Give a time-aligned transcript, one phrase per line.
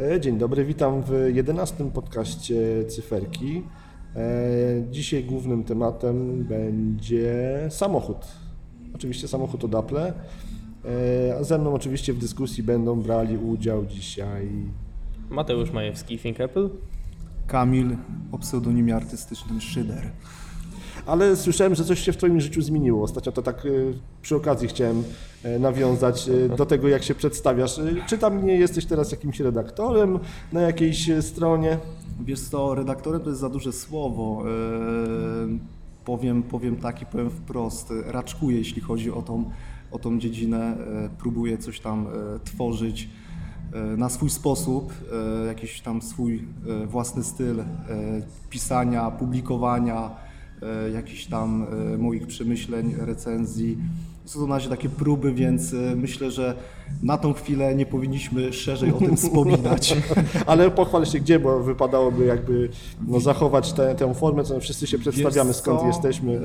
[0.00, 3.62] E, Dzień dobry, witam w 11 podcaście Cyferki.
[4.16, 4.20] E,
[4.90, 7.34] Dzisiaj głównym tematem będzie
[7.70, 8.16] samochód.
[8.94, 9.96] Oczywiście samochód od Apple.
[9.98, 10.12] E,
[11.40, 14.48] A ze mną oczywiście w dyskusji będą brali udział dzisiaj
[15.30, 16.68] Mateusz Majewski, Think Apple.
[17.46, 17.96] Kamil
[18.32, 20.10] o pseudonimie artystycznym Szyder.
[21.06, 23.04] Ale słyszałem, że coś się w Twoim życiu zmieniło.
[23.04, 25.04] Ostatnio to tak y, przy okazji chciałem
[25.44, 27.80] y, nawiązać y, do tego, jak się przedstawiasz.
[28.06, 30.18] Czy tam nie jesteś teraz jakimś redaktorem
[30.52, 31.78] na jakiejś stronie?
[32.20, 34.44] Wiesz co, redaktorem to jest za duże słowo.
[36.04, 37.92] Powiem, powiem tak i powiem wprost.
[38.06, 39.50] Raczkuję, jeśli chodzi o tą,
[39.90, 40.76] o tą dziedzinę.
[41.18, 42.06] Próbuję coś tam
[42.44, 43.08] tworzyć
[43.96, 44.92] na swój sposób,
[45.46, 46.48] jakiś tam swój
[46.86, 47.64] własny styl
[48.50, 50.10] pisania, publikowania,
[50.94, 53.78] jakichś tam e, moich przemyśleń, recenzji.
[54.24, 56.54] Są to na razie takie próby, więc e, myślę, że
[57.02, 59.96] na tą chwilę nie powinniśmy szerzej o tym wspominać.
[60.46, 62.68] Ale pochwal się gdzie, bo wypadałoby jakby
[63.06, 66.40] no, zachować tę, tę formę, co wszyscy się przedstawiamy, skąd jesteśmy.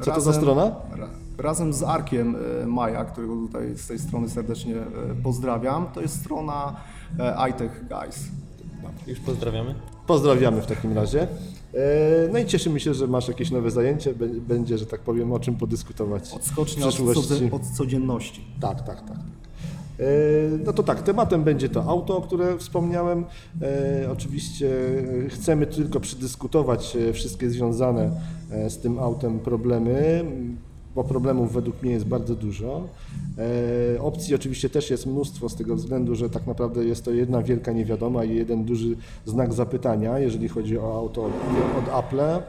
[0.00, 0.62] Co to za strona?
[0.96, 4.74] ra- Razem z Arkiem Maja, którego tutaj z tej strony serdecznie
[5.22, 6.76] pozdrawiam, to jest strona
[7.50, 8.24] iTech Guys.
[9.06, 9.74] Już pozdrawiamy.
[10.06, 11.28] Pozdrawiamy w takim razie.
[11.74, 11.78] E,
[12.32, 14.14] No i cieszymy się, że masz jakieś nowe zajęcie.
[14.14, 16.32] Bę- Będzie, że tak powiem, o czym podyskutować.
[16.32, 17.00] Odskocznia od,
[17.52, 18.44] od codzienności.
[18.60, 19.16] Tak, tak, tak.
[20.00, 20.04] E,
[20.64, 23.24] No to tak, tematem będzie to auto, o które wspomniałem.
[23.62, 24.70] E, Oczywiście
[25.28, 28.10] chcemy tylko przedyskutować wszystkie związane
[28.68, 30.24] z tym autem problemy,
[30.94, 32.82] bo problemów według mnie jest bardzo dużo.
[33.96, 37.42] E, Opcji oczywiście też jest mnóstwo z tego względu, że tak naprawdę jest to jedna
[37.42, 41.24] wielka niewiadoma i jeden duży znak zapytania, jeżeli chodzi o auto
[41.78, 42.20] od, Apple.
[42.20, 42.42] E,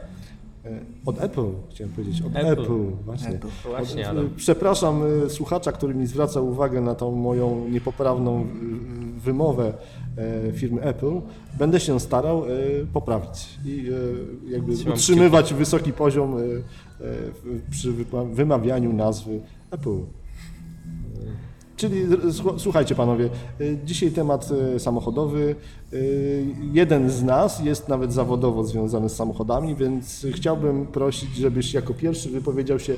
[1.06, 2.86] Od Apple, chciałem powiedzieć, od Apple, Apple.
[3.04, 3.28] właśnie.
[3.28, 3.48] Apple.
[3.68, 4.30] Właśnie, Od- Adam.
[4.36, 8.46] Przepraszam słuchacza, który mi zwraca uwagę na tą moją niepoprawną
[9.24, 9.74] wymowę
[10.48, 11.20] e, firmy Apple.
[11.58, 12.48] Będę się starał e,
[12.92, 13.88] poprawić i
[14.48, 16.44] e, jakby utrzymywać wysoki poziom e, e,
[17.70, 17.92] przy
[18.32, 19.40] wymawianiu nazwy
[19.70, 20.00] Apple.
[21.80, 22.06] Czyli
[22.58, 23.28] słuchajcie panowie,
[23.60, 25.54] y, dzisiaj temat y, samochodowy.
[25.92, 31.94] Y, Jeden z nas jest nawet zawodowo związany z samochodami, więc chciałbym prosić, żebyś jako
[31.94, 32.94] pierwszy wypowiedział się,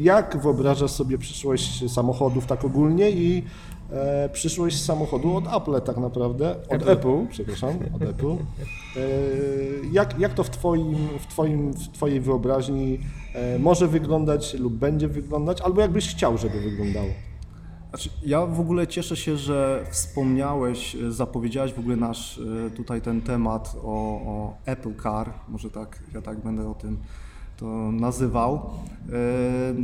[0.00, 3.42] jak wyobrażasz sobie przyszłość samochodów tak ogólnie i
[4.32, 7.26] przyszłość samochodu od Apple tak naprawdę, od Apple, Apple.
[7.30, 8.36] przepraszam, od Apple.
[9.92, 12.98] Jak, jak to w, twoim, w, twoim, w Twojej wyobraźni
[13.34, 17.08] e, może wyglądać lub będzie wyglądać, albo jakbyś chciał, żeby wyglądało?
[17.88, 23.00] Znaczy, ja w ogóle cieszę się, że wspomniałeś, e, zapowiedziałeś w ogóle nasz e, tutaj
[23.00, 26.98] ten temat o, o Apple Car, może tak, ja tak będę o tym
[27.56, 28.70] to nazywał.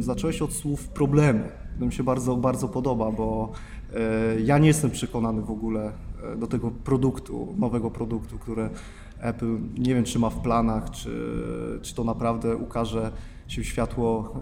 [0.00, 1.48] Zacząłeś od słów problemy.
[1.78, 3.52] To mi się bardzo, bardzo podoba, bo
[4.44, 5.92] ja nie jestem przekonany w ogóle
[6.36, 8.70] do tego produktu, nowego produktu, które
[9.24, 11.10] Apple nie wiem, czy ma w planach, czy,
[11.82, 13.12] czy to naprawdę ukaże
[13.48, 14.34] się w światło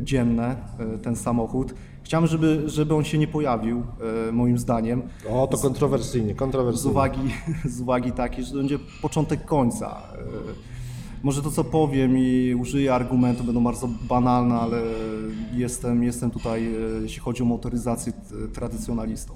[0.00, 1.74] e, dzienne, e, ten samochód.
[2.02, 3.82] Chciałem, żeby, żeby on się nie pojawił,
[4.28, 6.90] e, moim zdaniem, O, to kontrowersyjnie, z kontrowersyjnie.
[6.90, 7.20] uwagi,
[7.76, 10.02] z uwagi takiej, że to będzie początek końca.
[11.22, 14.82] Może to, co powiem i użyję argumentu, będą bardzo banalne, ale
[15.52, 18.12] jestem, jestem tutaj, jeśli chodzi o motoryzację,
[18.54, 19.34] tradycjonalistą.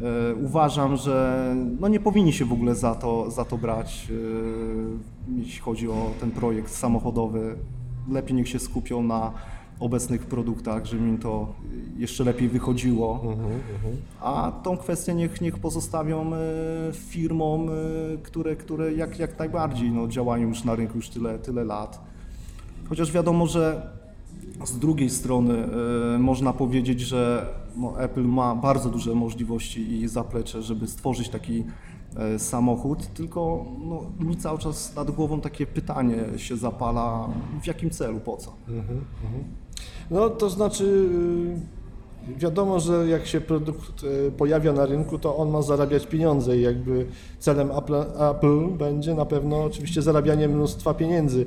[0.00, 5.38] E, Uważam, że no nie powinni się w ogóle za to, za to brać, e,
[5.38, 7.56] jeśli chodzi o ten projekt samochodowy.
[8.10, 9.32] Lepiej niech się skupią na
[9.80, 11.54] obecnych produktach, żeby im to
[11.96, 13.20] jeszcze lepiej wychodziło.
[14.20, 16.38] A tą kwestię niech, niech pozostawią e,
[16.92, 17.68] firmom,
[18.22, 22.00] które, które jak, jak najbardziej no, działają już na rynku już tyle, tyle lat.
[22.88, 23.90] Chociaż wiadomo, że
[24.64, 25.54] z drugiej strony
[26.14, 31.64] e, można powiedzieć, że no, Apple ma bardzo duże możliwości i zaplecze, żeby stworzyć taki
[32.16, 37.28] e, samochód, tylko no, mi cały czas nad głową takie pytanie się zapala,
[37.62, 38.52] w jakim celu, po co?
[40.10, 40.84] No to znaczy,
[42.28, 46.56] y, wiadomo, że jak się produkt y, pojawia na rynku, to on ma zarabiać pieniądze
[46.56, 47.06] i jakby
[47.38, 47.94] celem Apple,
[48.30, 51.46] Apple będzie na pewno oczywiście zarabianie mnóstwa pieniędzy.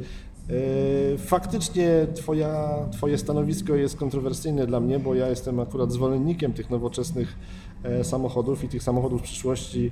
[0.50, 6.70] Y, Faktycznie twoja, Twoje stanowisko jest kontrowersyjne dla mnie, bo ja jestem akurat zwolennikiem tych
[6.70, 7.36] nowoczesnych
[7.84, 9.92] e, samochodów i tych samochodów przyszłości,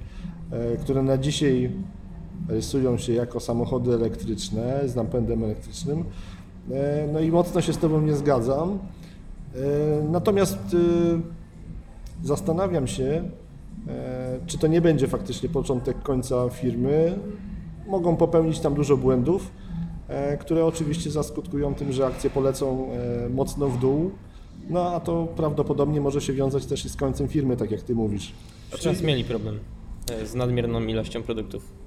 [0.51, 1.71] e, które na dzisiaj
[2.49, 6.03] rysują się jako samochody elektryczne z napędem elektrycznym.
[6.71, 8.79] E, No i mocno się z Tobą nie zgadzam.
[10.11, 10.57] Natomiast
[12.23, 13.23] zastanawiam się,
[14.47, 17.19] czy to nie będzie faktycznie początek końca firmy.
[17.87, 19.51] Mogą popełnić tam dużo błędów,
[20.39, 24.11] które oczywiście zaskutkują tym, że akcje polecą e, mocno w dół.
[24.69, 27.95] No a to prawdopodobnie może się wiązać też i z końcem firmy, tak jak Ty
[27.95, 28.33] mówisz.
[28.81, 29.59] Teraz mieli problem
[30.11, 31.81] e, z nadmierną ilością produktów.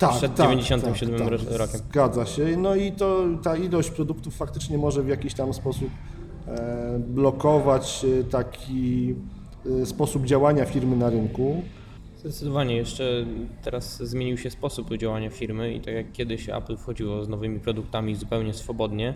[0.00, 1.80] Tak, Przed tak, 97 tak, tak, rokiem.
[1.88, 2.56] Zgadza się.
[2.56, 5.88] No i to ta ilość produktów faktycznie może w jakiś tam sposób
[6.46, 9.14] e, blokować e, taki
[9.82, 11.62] e, sposób działania firmy na rynku.
[12.20, 13.26] Zdecydowanie jeszcze
[13.62, 18.14] teraz zmienił się sposób działania firmy i tak jak kiedyś Apple wchodziło z nowymi produktami
[18.14, 19.14] zupełnie swobodnie,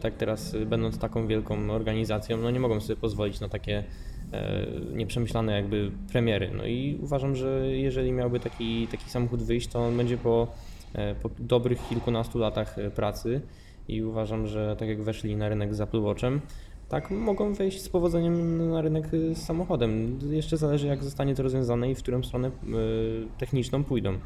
[0.00, 3.84] tak teraz y, będąc taką wielką organizacją, no nie mogą sobie pozwolić na takie
[4.32, 6.50] e, nieprzemyślane jakby premiery.
[6.56, 10.48] No i uważam, że jeżeli miałby taki, taki samochód wyjść, to on będzie po,
[10.94, 13.40] e, po dobrych kilkunastu latach e, pracy
[13.88, 16.40] i uważam, że tak jak weszli na rynek z Apple Watchem,
[16.88, 20.18] tak mogą wejść z powodzeniem na rynek y, z samochodem.
[20.30, 22.52] Jeszcze zależy jak zostanie to rozwiązane i w którą stronę y,
[23.38, 24.18] techniczną pójdą.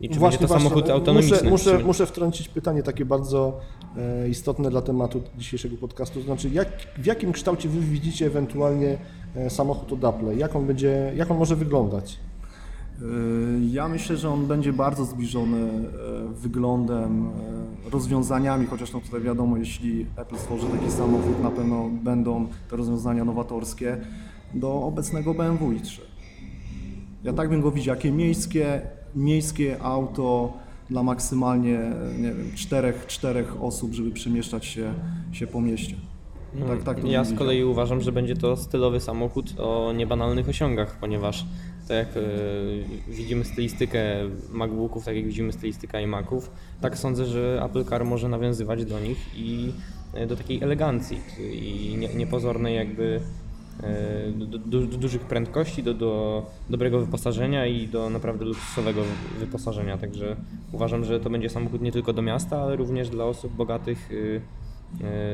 [0.00, 1.36] I czy będzie to samochód e, autonomiczny.
[1.36, 1.84] Muszę, muszę, czy...
[1.84, 3.60] muszę wtrącić pytanie takie bardzo
[3.96, 6.18] e, istotne dla tematu dzisiejszego podcastu.
[6.20, 6.68] To znaczy, jak,
[6.98, 8.98] w jakim kształcie wy widzicie ewentualnie
[9.36, 10.38] e, samochód od Apple?
[10.38, 12.18] Jak on, będzie, jak on może wyglądać?
[13.02, 17.26] Y, Ja myślę, że on będzie bardzo zbliżony e, wyglądem,
[17.86, 22.76] e, rozwiązaniami, chociaż no tutaj wiadomo, jeśli Apple stworzy taki samochód, na pewno będą te
[22.76, 23.96] rozwiązania nowatorskie
[24.54, 26.00] do obecnego BMW i3.
[27.24, 28.80] Ja tak bym go widział, jakie miejskie,
[29.14, 30.52] miejskie auto
[30.90, 31.78] dla maksymalnie,
[32.18, 34.94] nie wiem, czterech, czterech osób, żeby przemieszczać się,
[35.32, 35.94] się po mieście.
[36.68, 40.48] Tak, tak to Mm, ja z kolei uważam, że będzie to stylowy samochód o niebanalnych
[40.48, 41.46] osiągach, ponieważ
[41.88, 44.02] tak jak y, widzimy stylistykę
[44.50, 46.50] MacBooków, tak jak widzimy stylistykę iMaców,
[46.80, 49.72] tak sądzę, że Apple Car może nawiązywać do nich i
[50.22, 51.20] y, do takiej elegancji
[51.52, 53.20] i nie, niepozornej jakby
[54.36, 59.02] do, do, do dużych prędkości, do, do dobrego wyposażenia i do naprawdę luksusowego
[59.38, 59.98] wyposażenia.
[59.98, 60.36] Także
[60.72, 64.40] uważam, że to będzie samochód nie tylko do miasta, ale również dla osób bogatych y,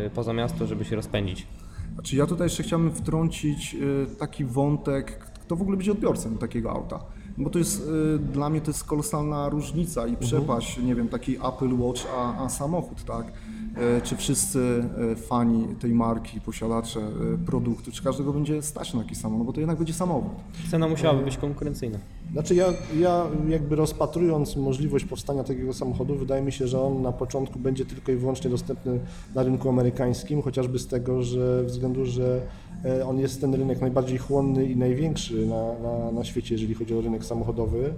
[0.06, 1.46] y, poza miasto, żeby się rozpędzić.
[1.94, 6.70] Znaczy ja tutaj jeszcze chciałbym wtrącić y, taki wątek, kto w ogóle będzie odbiorcą takiego
[6.70, 7.00] auta.
[7.38, 11.36] Bo to jest, y, dla mnie to jest kolosalna różnica i przepaść, nie wiem, taki
[11.36, 13.26] Apple Watch, a, a samochód, tak?
[13.26, 17.00] Y, Czy wszyscy y, fani tej marki, posiadacze
[17.46, 20.32] produktu, czy każdego będzie stać na taki samochód, no bo to jednak będzie samochód.
[20.70, 21.98] Cena musiałaby być konkurencyjna.
[22.32, 22.66] Znaczy ja,
[22.98, 27.84] ja jakby rozpatrując możliwość powstania takiego samochodu, wydaje mi się, że on na początku będzie
[27.84, 29.00] tylko i wyłącznie dostępny
[29.34, 32.40] na rynku amerykańskim, chociażby z tego że względu, że
[32.84, 36.94] e, on jest ten rynek najbardziej chłonny i największy na, na, na świecie, jeżeli chodzi
[36.94, 37.94] o rynek samochodowy.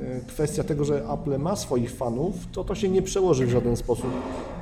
[0.00, 3.76] E, Kwestia tego, że Apple ma swoich fanów, to to się nie przełoży w żaden
[3.76, 4.10] sposób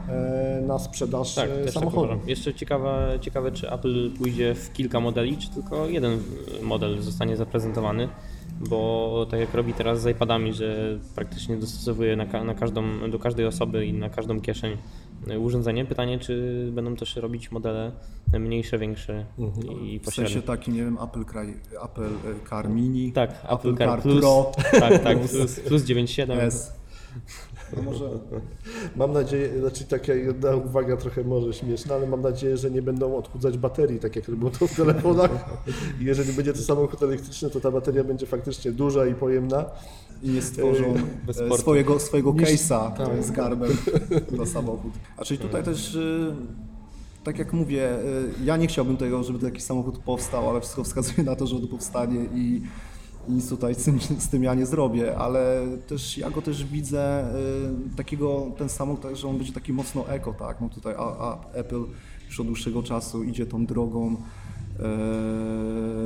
[0.08, 2.02] e, na sprzedaż Tak, e, tak samochodu.
[2.04, 2.28] uważam.
[2.28, 6.18] Jeszcze ciekawe, ciekawe, czy Apple pójdzie w kilka modeli, czy tylko jeden
[6.62, 8.08] model zostanie zaprezentowany,
[8.68, 13.46] bo tak jak robi teraz z iPadami, że praktycznie dostosowuje na, na każdą, do każdej
[13.46, 14.76] osoby i na każdą kieszeń
[15.38, 15.84] urządzenie.
[15.84, 17.92] Pytanie, czy będą też robić modele
[18.38, 19.26] mniejsze, większe
[19.82, 20.32] i W pośrednie.
[20.34, 21.54] sensie takim, nie wiem, Apple, Car-
[21.84, 24.52] Apple y, Car Mini, Tak, Apple, Car, Car Plus, Pro.
[24.80, 26.32] tak, tak, plus, plus 9.7.
[26.40, 26.72] S.
[27.76, 28.04] No może,
[28.96, 33.16] mam nadzieję, znaczy taka jedna uwaga trochę może śmieszna, ale mam nadzieję, że nie będą
[33.16, 35.30] odchudzać baterii, tak jak robią to w telefonach.
[36.00, 39.64] I jeżeli będzie to samochód elektryczny, to ta bateria będzie faktycznie duża i pojemna.
[40.22, 40.94] I nie stworzą
[41.52, 43.24] e, swojego, swojego case'a tak.
[43.24, 43.76] z garbem
[44.38, 44.92] na samochód.
[45.16, 46.34] A czyli tutaj też, y,
[47.24, 47.90] tak jak mówię,
[48.40, 51.60] y, ja nie chciałbym tego, żeby taki samochód powstał, ale wszystko wskazuje na to, że
[51.60, 52.62] to powstanie i
[53.28, 57.24] nic tutaj z tym, z tym ja nie zrobię, ale też ja go też widzę
[57.92, 61.02] y, takiego, ten samochód, tak, że on będzie taki mocno eko, tak, no tutaj a,
[61.02, 61.84] a Apple
[62.26, 64.16] już od dłuższego czasu idzie tą drogą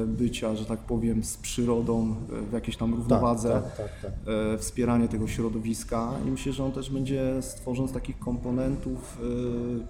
[0.06, 4.12] bycia, że tak powiem, z przyrodą e, w jakiejś tam równowadze tak, tak, tak.
[4.54, 9.18] e, wspieranie tego środowiska i myślę, że on też będzie stworzony z takich komponentów,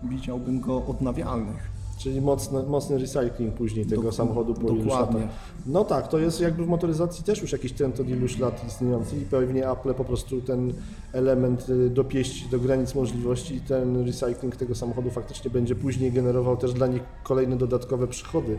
[0.04, 1.75] e, widziałbym go odnawialnych.
[1.98, 5.20] Czyli mocny, mocny recycling później tego Dok- samochodu po iluś dokładnie.
[5.20, 5.34] latach.
[5.66, 9.16] No tak, to jest jakby w motoryzacji też już jakiś trend od iluś lat istniejący
[9.16, 10.72] i pewnie Apple po prostu ten
[11.12, 16.56] element y, dopieści do granic możliwości i ten recycling tego samochodu faktycznie będzie później generował
[16.56, 18.58] też dla nich kolejne dodatkowe przychody.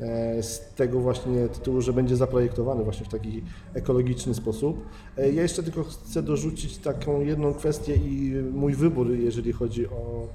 [0.00, 3.42] e, Z tego właśnie tytułu, że będzie zaprojektowany właśnie w taki
[3.74, 4.76] ekologiczny sposób.
[5.16, 10.26] E, Ja jeszcze tylko chcę dorzucić taką jedną kwestię i mój wybór, jeżeli chodzi o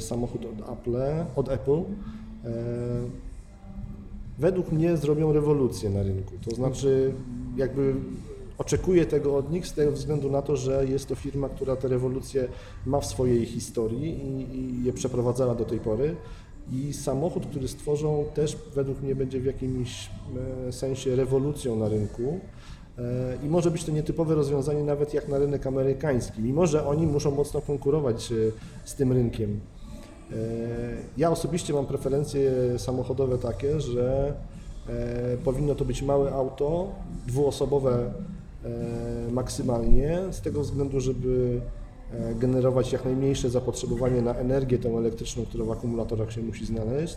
[0.00, 0.96] samochód od Apple,
[1.36, 1.82] od Apple.
[2.44, 3.28] E,
[4.38, 6.32] Według mnie zrobią rewolucję na rynku.
[6.44, 7.12] To znaczy,
[7.56, 7.94] jakby
[8.58, 11.88] oczekuję tego od nich z tego względu na to, że jest to firma, która te
[11.88, 12.48] rewolucje
[12.86, 16.16] ma w swojej historii i, i je przeprowadzała do tej pory.
[16.72, 20.10] I samochód, który stworzą, też według mnie będzie w jakimś
[20.68, 22.40] e, sensie rewolucją na rynku.
[22.98, 27.06] E, I może być to nietypowe rozwiązanie nawet jak na rynek amerykański, mimo że oni
[27.06, 28.34] muszą mocno konkurować e,
[28.84, 29.60] z tym rynkiem.
[30.32, 30.34] E,
[31.16, 34.34] Ja osobiście mam preferencje samochodowe takie, że
[34.88, 36.88] E, powinno to być małe auto,
[37.26, 38.12] dwuosobowe
[38.64, 41.60] e, maksymalnie, z tego względu, żeby
[42.40, 47.16] generować jak najmniejsze zapotrzebowanie na energię tą elektryczną, która w akumulatorach się musi znaleźć.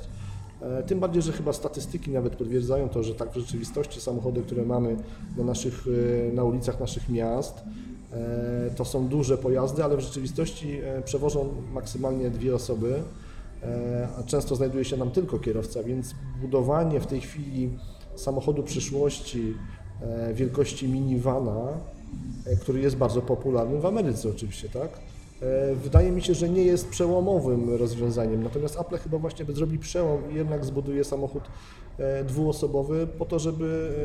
[0.87, 4.95] Tym bardziej, że chyba statystyki nawet potwierdzają to, że tak w rzeczywistości samochody, które mamy
[5.37, 5.85] na, naszych,
[6.33, 7.63] na ulicach naszych miast,
[8.75, 13.03] to są duże pojazdy, ale w rzeczywistości e, przewożą maksymalnie dwie osoby,
[13.63, 17.69] e, a często znajduje się nam tylko kierowca, więc budowanie w tej chwili
[18.15, 19.53] samochodu przyszłości
[20.01, 21.67] e, wielkości minivana,
[22.45, 24.89] e, który jest bardzo popularny w Ameryce oczywiście, tak?
[25.41, 30.31] E, Wydaje mi się, że nie jest przełomowym rozwiązaniem, natomiast Apple chyba właśnie zrobi przełom
[30.31, 31.43] i jednak zbuduje samochód
[31.97, 33.95] e, dwuosobowy po to, żeby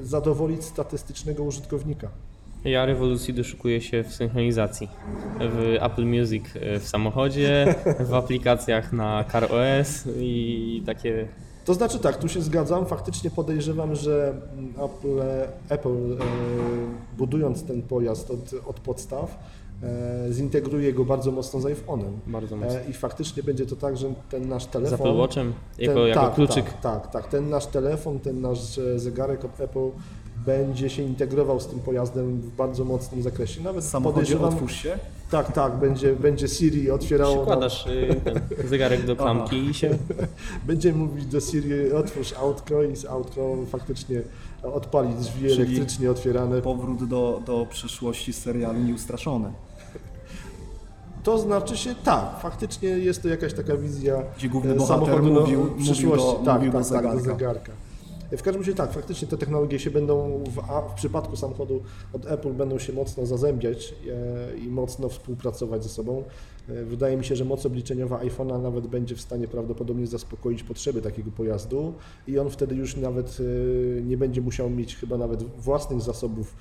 [0.00, 2.10] e, zadowolić statystycznego użytkownika.
[2.64, 4.88] Ja rewolucji doszukuję się w synchronizacji.
[5.40, 11.28] W Apple Music e, w samochodzie, w aplikacjach na CarOS i takie
[11.64, 12.86] To znaczy tak, tu się zgadzam.
[12.86, 14.34] Faktycznie podejrzewam, że
[14.84, 15.22] Apple,
[15.68, 16.16] Apple e,
[17.18, 19.38] budując ten pojazd od, od podstaw,
[19.82, 22.12] e, zintegruje go bardzo mocno z iPhone'em.
[22.26, 22.78] bardzo mocno.
[22.90, 25.06] I faktycznie będzie to tak, że ten nasz Z telefon.
[25.08, 26.64] Apple Watchem jako, ten, jako tak, kluczyk.
[26.64, 27.28] Tak, tak, tak.
[27.28, 29.90] Ten nasz telefon, ten nasz zegarek od Apple
[30.46, 33.62] będzie się integrował z tym pojazdem w bardzo mocnym zakresie.
[33.62, 34.98] Nawet W samochodzie podejrzewam, otwórz się.
[35.30, 37.36] tak, tak, będzie, będzie Siri otwierało.
[37.36, 39.98] Przykładasz y, ten zegarek do klamki i się
[40.66, 44.22] Będzie mówić do Siri, otwórz autko i z autko faktycznie
[44.62, 46.62] odpali drzwi Czyli elektrycznie otwierane.
[46.62, 49.52] Powrót do, do przeszłości z serialu Nieustraszony,
[51.22, 55.30] To znaczy się tak, faktycznie jest to jakaś taka wizja Gdzie główny e, bohater samochodu
[55.34, 56.26] no, mówił- w mówił przyszłości.
[56.26, 57.72] do- tak, mówił do tak, tak, do zegarka.
[58.36, 62.52] W każdym razie tak, faktycznie te technologie się będą, w, w przypadku samochodu od Apple
[62.52, 63.94] będą się mocno zazębiać
[64.52, 66.24] e, i mocno współpracować ze sobą.
[66.68, 71.02] E, Wydaje mi się, że moc obliczeniowa iPhone'a nawet będzie w stanie prawdopodobnie zaspokoić potrzeby
[71.02, 71.94] takiego pojazdu
[72.28, 76.54] i on wtedy już nawet e, nie będzie musiał mieć chyba nawet własnych zasobów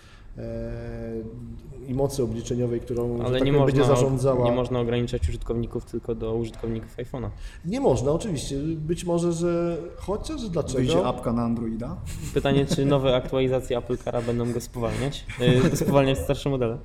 [1.87, 4.45] i mocy obliczeniowej, którą Ale tak nie powiem, będzie zarządzała.
[4.45, 7.29] nie można ograniczać użytkowników tylko do użytkowników iPhone'a.
[7.65, 8.57] Nie można, oczywiście.
[8.77, 10.77] Być może, że chociaż dlaczego?
[10.77, 11.97] wyjdzie apka na Androida.
[12.33, 15.25] Pytanie, czy nowe aktualizacje Apple Cara będą go spowalniać?
[15.73, 16.77] Y, spowalniać starsze modele?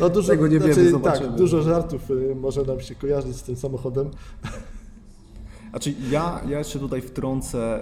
[0.00, 1.26] No dużo, Tego nie wiemy, znaczy, zobaczymy.
[1.26, 4.10] Tak, dużo żartów y, może nam się kojarzyć z tym samochodem.
[5.70, 7.80] Znaczy ja, ja jeszcze tutaj wtrącę,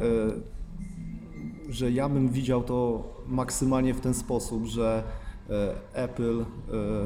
[1.69, 5.02] że ja bym widział to maksymalnie w ten sposób, że
[5.50, 5.52] y,
[5.95, 6.40] Apple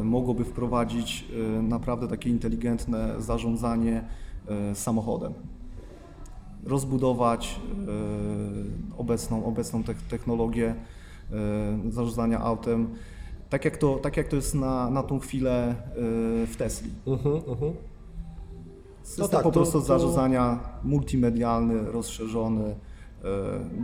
[0.01, 1.25] y, mogłoby wprowadzić
[1.59, 4.05] y, naprawdę takie inteligentne zarządzanie
[4.75, 5.33] samochodem.
[6.65, 7.61] Rozbudować
[8.99, 10.75] obecną, obecną tech- technologię
[11.91, 12.89] zarządzania autem,
[13.51, 15.75] tak jak to, tak jak to jest na, na tą chwilę
[16.47, 16.91] w Tesli.
[17.07, 17.73] Mhm, mhm.
[19.03, 22.75] System tak, po to- prostu to- zarządzania multimedialny, rozszerzony, e,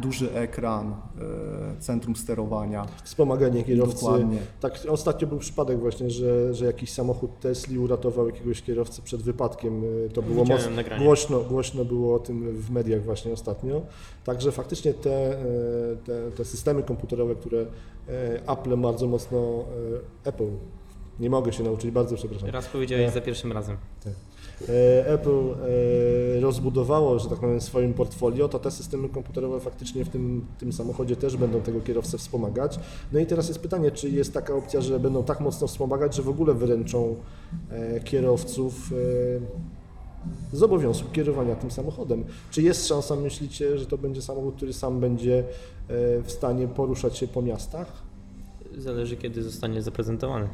[0.03, 2.87] duży ekran, e, centrum sterowania.
[3.05, 3.95] Wspomaganie kierowcy.
[4.05, 4.38] Dokładnie.
[4.61, 9.85] Tak, ostatnio był przypadek właśnie, że, że jakiś samochód Tesli uratował jakiegoś kierowcę przed wypadkiem.
[9.85, 11.05] Y, To było Widziałem mocno, nagranie.
[11.05, 13.83] głośno, głośno było o tym w mediach właśnie ostatnio.
[14.25, 15.45] Także faktycznie te, e,
[16.05, 17.67] te, te systemy komputerowe, które
[18.09, 19.64] e, Apple bardzo mocno,
[20.25, 20.49] e, Apple,
[21.21, 22.49] nie mogę się nauczyć, bardzo przepraszam.
[22.50, 23.76] Raz powiedziałeś za pierwszym razem.
[24.07, 24.11] E,
[25.07, 25.55] Apple
[26.37, 30.73] e, rozbudowało, że tak powiem, swoim portfolio, to te systemy komputerowe faktycznie w tym, tym
[30.73, 32.79] samochodzie też będą tego kierowcę wspomagać.
[33.13, 36.23] No i teraz jest pytanie, czy jest taka opcja, że będą tak mocno wspomagać, że
[36.23, 37.17] w ogóle wyręczą
[37.71, 42.25] e, kierowców e, z obowiązku kierowania tym samochodem.
[42.51, 45.45] Czy jest szansa, myślicie, że to będzie samochód, który sam będzie e,
[46.23, 47.93] w stanie poruszać się po miastach?
[48.79, 50.49] Zależy kiedy zostanie zaprezentowany.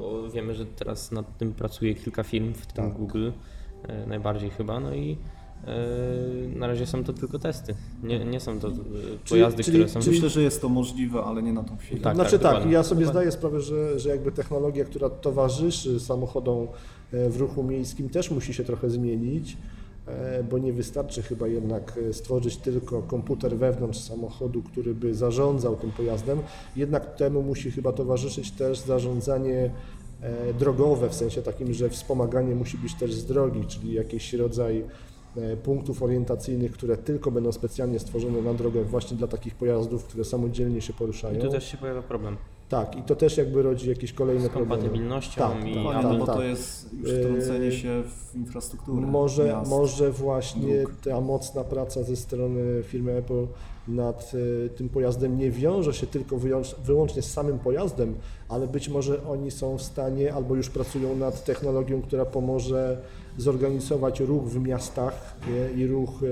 [0.00, 2.92] Bo wiemy, że teraz nad tym pracuje kilka firm, w tym Tak.
[2.98, 3.30] Google
[3.88, 5.18] e, najbardziej chyba, no i
[5.64, 7.74] e, na razie są to tylko testy.
[8.02, 8.72] Nie, nie są to e,
[9.28, 10.00] pojazdy, czyli- które są...
[10.00, 12.00] czyli- Myślę, że jest to możliwe, ale nie na tą chwilę.
[12.00, 12.72] Tak, znaczy tak, dokładnie.
[12.72, 13.12] ja sobie Dokładnie.
[13.12, 16.66] zdaję sprawę, że, że jakby technologia, która towarzyszy samochodom
[17.12, 19.56] w ruchu miejskim też musi się trochę zmienić,
[20.50, 25.90] bo nie wystarczy chyba jednak e, stworzyć tylko komputer wewnątrz samochodu, który by zarządzał tym
[25.90, 26.38] pojazdem,
[26.76, 29.70] jednak temu musi chyba towarzyszyć też zarządzanie
[30.22, 34.84] e, drogowe, w sensie takim, że wspomaganie musi być też z drogi, czyli jakiś rodzaj
[35.36, 40.24] e, punktów orientacyjnych, które tylko będą specjalnie stworzone na drogach właśnie dla takich pojazdów, które
[40.24, 41.38] samodzielnie się poruszają.
[41.38, 42.36] I tu też się pojawia problem
[42.70, 44.70] Tak, i to też jakby rodzi jakieś kolejne z problemy.
[44.70, 46.36] kompatybilnością Tak, i tak, Apple bo tak.
[46.36, 49.70] to jest już Yy, wtrącenie się w infrastrukturę Może, miast.
[49.70, 50.92] może właśnie dróg.
[51.04, 53.46] ta mocna praca ze strony firmy Apple
[53.88, 54.32] nad
[54.66, 56.36] e, tym pojazdem nie wiąże się tylko
[56.84, 58.14] wyłącznie z samym pojazdem,
[58.48, 62.98] ale być może oni są w stanie albo już pracują nad technologią, która pomoże
[63.38, 66.26] zorganizować ruch w miastach nie, i ruch e,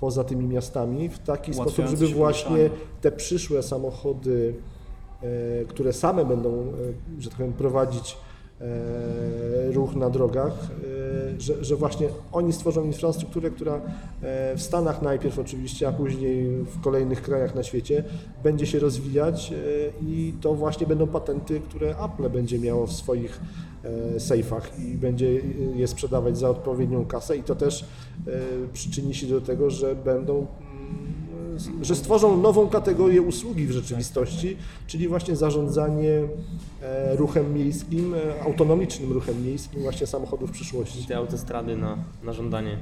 [0.00, 2.70] poza tymi miastami w taki sposób, żeby właśnie
[3.00, 4.54] te przyszłe samochody,
[5.68, 8.16] które same będą, e, że tak powiem, prowadzić
[8.60, 10.52] e, ruch na drogach,
[11.36, 16.64] e, że, że właśnie oni stworzą infrastrukturę, która e, w Stanach najpierw oczywiście, a później
[16.64, 18.04] w kolejnych krajach na świecie
[18.42, 19.56] będzie się rozwijać e,
[20.06, 23.40] i to właśnie będą patenty, które Apple będzie miało w swoich
[24.14, 25.40] e, sejfach i będzie
[25.74, 27.86] je sprzedawać za odpowiednią kasę i to też e,
[28.72, 30.46] przyczyni się do tego, że będą
[31.82, 34.56] że stworzą nową kategorię usługi w rzeczywistości,
[34.86, 36.22] czyli właśnie zarządzanie
[36.82, 41.06] e, ruchem miejskim, e, autonomicznym ruchem miejskim właśnie samochodów przyszłości.
[41.06, 42.78] Te autostrady na, na żądanie.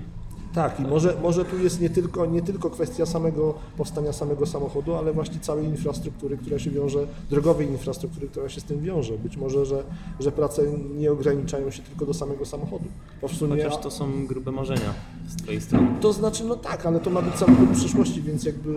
[0.55, 4.95] Tak, i może, może tu jest nie tylko, nie tylko kwestia samego powstania samego samochodu,
[4.95, 9.19] ale właśnie całej infrastruktury, która się wiąże, drogowej infrastruktury, która się z tym wiąże.
[9.19, 9.85] Być może, że,
[10.21, 10.63] że prace
[10.97, 12.85] nie ograniczają się tylko do samego samochodu.
[13.23, 14.95] Bo w sumie, Chociaż to są grube marzenia
[15.29, 15.89] z Twojej strony.
[16.01, 18.75] to znaczy, no tak, ale to ma być samochód przyszłości, więc jakby,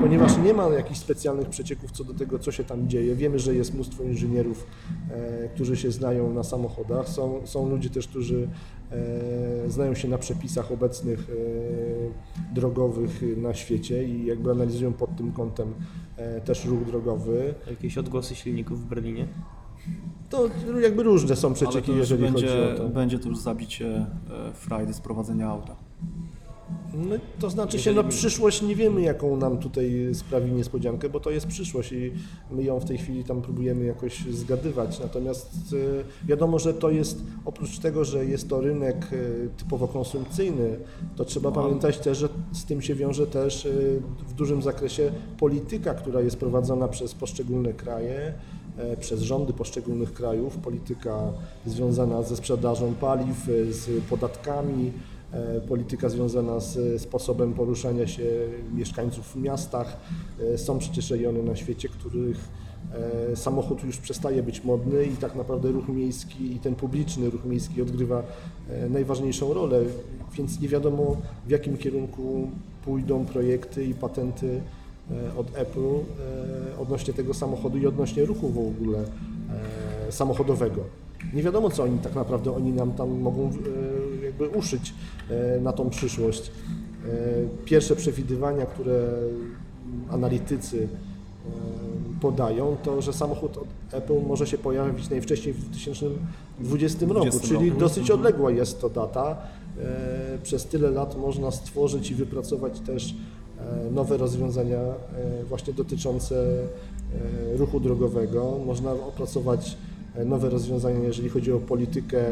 [0.00, 3.14] ponieważ nie ma jakichś specjalnych przecieków co do tego, co się tam dzieje.
[3.14, 4.66] Wiemy, że jest mnóstwo inżynierów,
[5.10, 7.08] e, którzy się znają na samochodach.
[7.08, 8.48] Są, są ludzie też, którzy
[9.68, 15.74] znają się na przepisach obecnych e, drogowych na świecie i jakby analizują pod tym kątem
[16.16, 17.54] e, też ruch drogowy.
[17.70, 19.26] Jakieś odgłosy silników w Berlinie?
[20.30, 20.48] To
[20.82, 22.88] jakby różne są przecieki, jeżeli chodzi będzie, o to.
[22.88, 24.06] będzie to już zabicie e,
[24.54, 25.76] frajdy z prowadzenia auta.
[26.94, 31.30] No, to znaczy się, no przyszłość nie wiemy, jaką nam tutaj sprawi niespodziankę, bo to
[31.30, 32.12] jest przyszłość i
[32.50, 35.00] my ją w tej chwili tam próbujemy jakoś zgadywać.
[35.00, 35.74] Natomiast
[36.22, 40.78] e, wiadomo, że to jest, oprócz tego, że jest to rynek e, typowo konsumpcyjny,
[41.16, 43.70] to trzeba pamiętać też, że z tym się wiąże też e,
[44.28, 48.34] w dużym zakresie polityka, która jest prowadzona przez poszczególne kraje,
[48.78, 51.32] e, przez rządy poszczególnych krajów, polityka
[51.66, 54.92] związana ze sprzedażą paliw, z podatkami,
[55.68, 58.22] polityka związana z sposobem poruszania się
[58.74, 59.96] mieszkańców w miastach.
[60.54, 62.48] E, Są przecież rejony na świecie, których
[63.32, 67.44] e, samochód już przestaje być modny i tak naprawdę ruch miejski i ten publiczny ruch
[67.44, 68.22] miejski odgrywa
[68.70, 69.82] e, najważniejszą rolę,
[70.36, 72.50] więc nie wiadomo w jakim kierunku
[72.84, 74.60] pójdą projekty i patenty
[75.10, 78.98] e, od Apple e, odnośnie tego samochodu i odnośnie ruchu w ogóle
[80.08, 80.80] e, samochodowego.
[81.34, 83.50] Nie wiadomo, co oni tak naprawdę oni nam tam mogą
[84.22, 85.15] e, jakby uszyć e,
[85.60, 86.50] na tą przyszłość.
[87.04, 87.10] E,
[87.64, 89.08] Pierwsze przewidywania, które
[90.10, 90.88] analitycy
[91.46, 91.50] e,
[92.20, 97.68] podają, to że samochód od Apple może się pojawić najwcześniej w 2020 roku, 20 czyli
[97.68, 97.80] roku.
[97.80, 99.36] dosyć odległa jest to data.
[99.80, 103.14] E, Przez tyle lat można stworzyć i wypracować też
[103.58, 104.94] e, nowe rozwiązania e,
[105.48, 106.36] właśnie dotyczące
[107.54, 108.58] e, ruchu drogowego.
[108.66, 109.76] Można opracować
[110.14, 112.24] e, nowe rozwiązania, jeżeli chodzi o politykę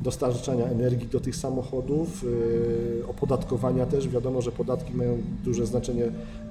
[0.00, 2.24] dostarczania energii do tych samochodów,
[3.02, 4.08] e, opodatkowania też.
[4.08, 6.04] Wiadomo, że podatki mają duże znaczenie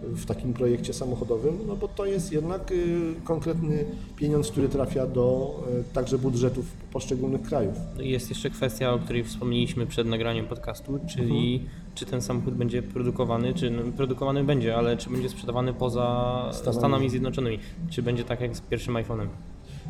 [0.04, 2.76] w takim projekcie samochodowym, no bo to jest jednak e,
[3.24, 7.76] konkretny pieniądz, który trafia do e, także budżetów poszczególnych krajów.
[7.96, 11.70] No jest jeszcze kwestia, o której wspomnieliśmy przed nagraniem podcastu, czyli Mhm.
[11.96, 16.78] czy ten samochód będzie produkowany, czy no, produkowany będzie, ale czy będzie sprzedawany poza Stanami.
[16.78, 19.28] Stanami, Zjednoczonymi, czy będzie tak jak z pierwszym iPhone'em.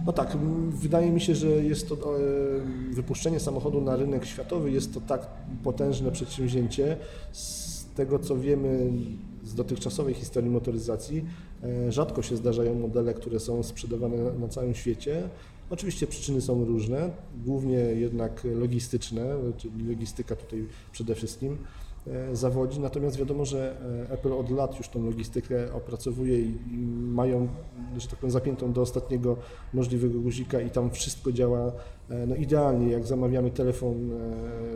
[0.05, 0.37] No tak,
[0.69, 2.19] wydaje mi się, że jest to e,
[2.91, 5.27] wypuszczenie samochodu na rynek światowy jest to tak
[5.63, 6.97] potężne przedsięwzięcie.
[7.31, 8.91] Z tego co wiemy
[9.43, 11.25] z dotychczasowej historii motoryzacji,
[11.63, 15.29] e, rzadko się zdarzają modele, które są sprzedawane na- całym świecie.
[15.69, 17.09] Oczywiście przyczyny są różne,
[17.45, 21.57] głównie jednak logistyczne, czyli logistyka tutaj przede wszystkim
[22.33, 23.77] zawodzi, natomiast wiadomo, że
[24.09, 27.47] e, Apple od lat już tą logistykę opracowuje i mają,
[27.97, 29.37] że tak powiem, zapiętą do ostatniego
[29.73, 31.71] możliwego guzika i tam wszystko działa
[32.09, 32.91] e, no, idealnie.
[32.91, 34.15] Jak zamawiamy telefon e,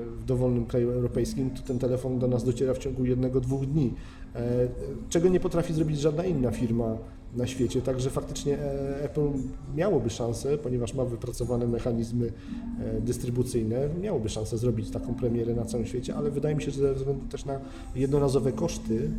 [0.06, 3.94] w dowolnym kraju europejskim, to ten telefon do nas dociera w ciągu jednego, dwóch dni,
[4.36, 4.68] e,
[5.10, 6.98] czego nie potrafi zrobić żadna inna firma
[7.36, 9.30] na świecie, także faktycznie e, Apple
[9.76, 12.32] miałoby szansę, ponieważ ma wypracowane mechanizmy
[12.80, 16.82] e, dystrybucyjne, miałoby szansę zrobić taką premierę na całym świecie, ale wydaje mi się, że
[16.82, 17.60] ze względu też na
[17.96, 19.10] jednorazowe koszty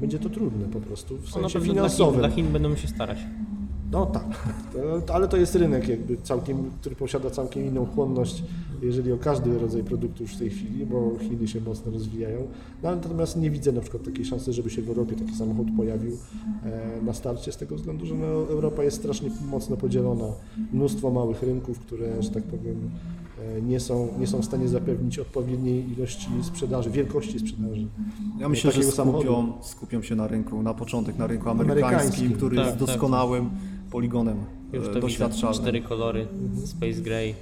[0.00, 2.20] będzie to trudne po prostu, w No, sensie pewno dla Chin, finansowym.
[2.20, 3.18] dla Chin będą się starać.
[3.90, 4.54] No tak, tak.
[5.06, 8.42] To, ale to jest rynek jakby całkiem, który posiada całkiem inną chłonność,
[8.82, 12.46] jeżeli o każdy rodzaj produktu już w tej chwili, bo Chiny się mocno rozwijają.
[12.82, 15.66] No, ale natomiast nie widzę na przykład takiej szansy, żeby się w Europie taki samochód
[15.76, 16.12] pojawił
[16.64, 20.26] e, na starcie z tego względu, że no, Europa jest strasznie mocno podzielona.
[20.72, 22.90] Mnóstwo małych rynków, które, że tak powiem,
[23.56, 27.86] e, nie są, nie są w stanie zapewnić odpowiedniej ilości sprzedaży, wielkości sprzedaży.
[28.38, 32.56] Ja myślę, że skupią, skupią się na rynku, na początek na rynku amerykańskim, Amerykańskim, który
[32.56, 32.88] tak, jest tak.
[33.90, 34.36] Poligonem
[34.72, 35.00] Już e, to widzę.
[35.00, 35.60] doświadczalnym.
[35.62, 36.26] Cztery kolory,
[36.64, 37.34] Space Gray,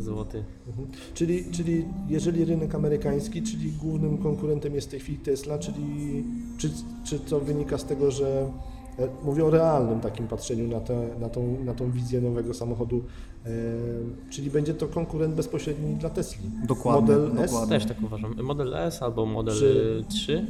[0.00, 0.42] zł.
[0.68, 0.88] Mhm.
[1.14, 6.24] Czyli, czyli jeżeli rynek amerykański, czyli głównym konkurentem jest w tej chwili Tesla, czyli
[6.58, 6.70] czy,
[7.04, 8.50] czy to wynika z tego, że
[8.98, 13.02] e, mówię o realnym takim patrzeniu na, te, na, tą, na tą wizję nowego samochodu,
[13.46, 13.50] e,
[14.30, 16.50] czyli będzie to konkurent bezpośredni dla Tesli.
[16.68, 17.50] Dokładnie, Model S?
[17.50, 17.78] dokładnie.
[17.78, 18.34] Też tak uważam.
[18.42, 20.46] Model S albo model Czy- 3.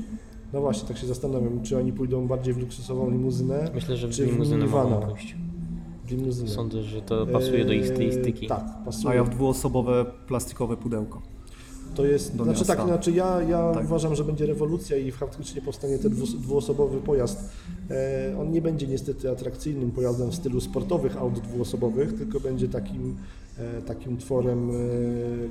[0.53, 4.11] No właśnie, tak się zastanawiam, czy oni pójdą bardziej w luksusową limuzynę, Myślę, że w
[4.11, 5.07] czy w limuzynę mogą minivana?
[5.13, 5.37] pójść.
[6.07, 6.49] w limuzynę.
[6.51, 8.47] Sądzę, że to pasuje do ich stylistyki.
[8.47, 9.09] Tak, pasuje.
[9.11, 11.23] A ja w dwuosobowe plastikowe pudełko.
[11.95, 12.77] To jest, do znaczy miasta.
[12.77, 13.85] tak, znaczy ja, ja Tak.
[13.85, 17.53] uważam, że będzie rewolucja i faktycznie powstanie ten dwuosobowy pojazd.
[17.91, 23.17] E, on nie będzie niestety atrakcyjnym pojazdem w stylu sportowych aut dwuosobowych, tylko będzie takim,
[23.59, 24.75] e, takim tworem, e,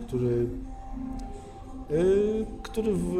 [0.07, 0.47] który
[2.63, 3.15] który w,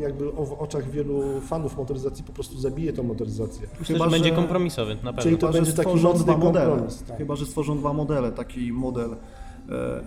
[0.00, 3.66] jakby o, w oczach wielu fanów motoryzacji po prostu zabije tą motoryzację.
[3.80, 5.22] Myślę, Chyba, że będzie kompromisowy, na pewno.
[5.22, 6.66] Czyli to Chyba, będzie taki stworzą mocny dwa modele.
[6.66, 7.02] kompromis.
[7.02, 7.18] Tak.
[7.18, 8.32] Chyba, że stworzą dwa modele.
[8.32, 10.00] Taki model e,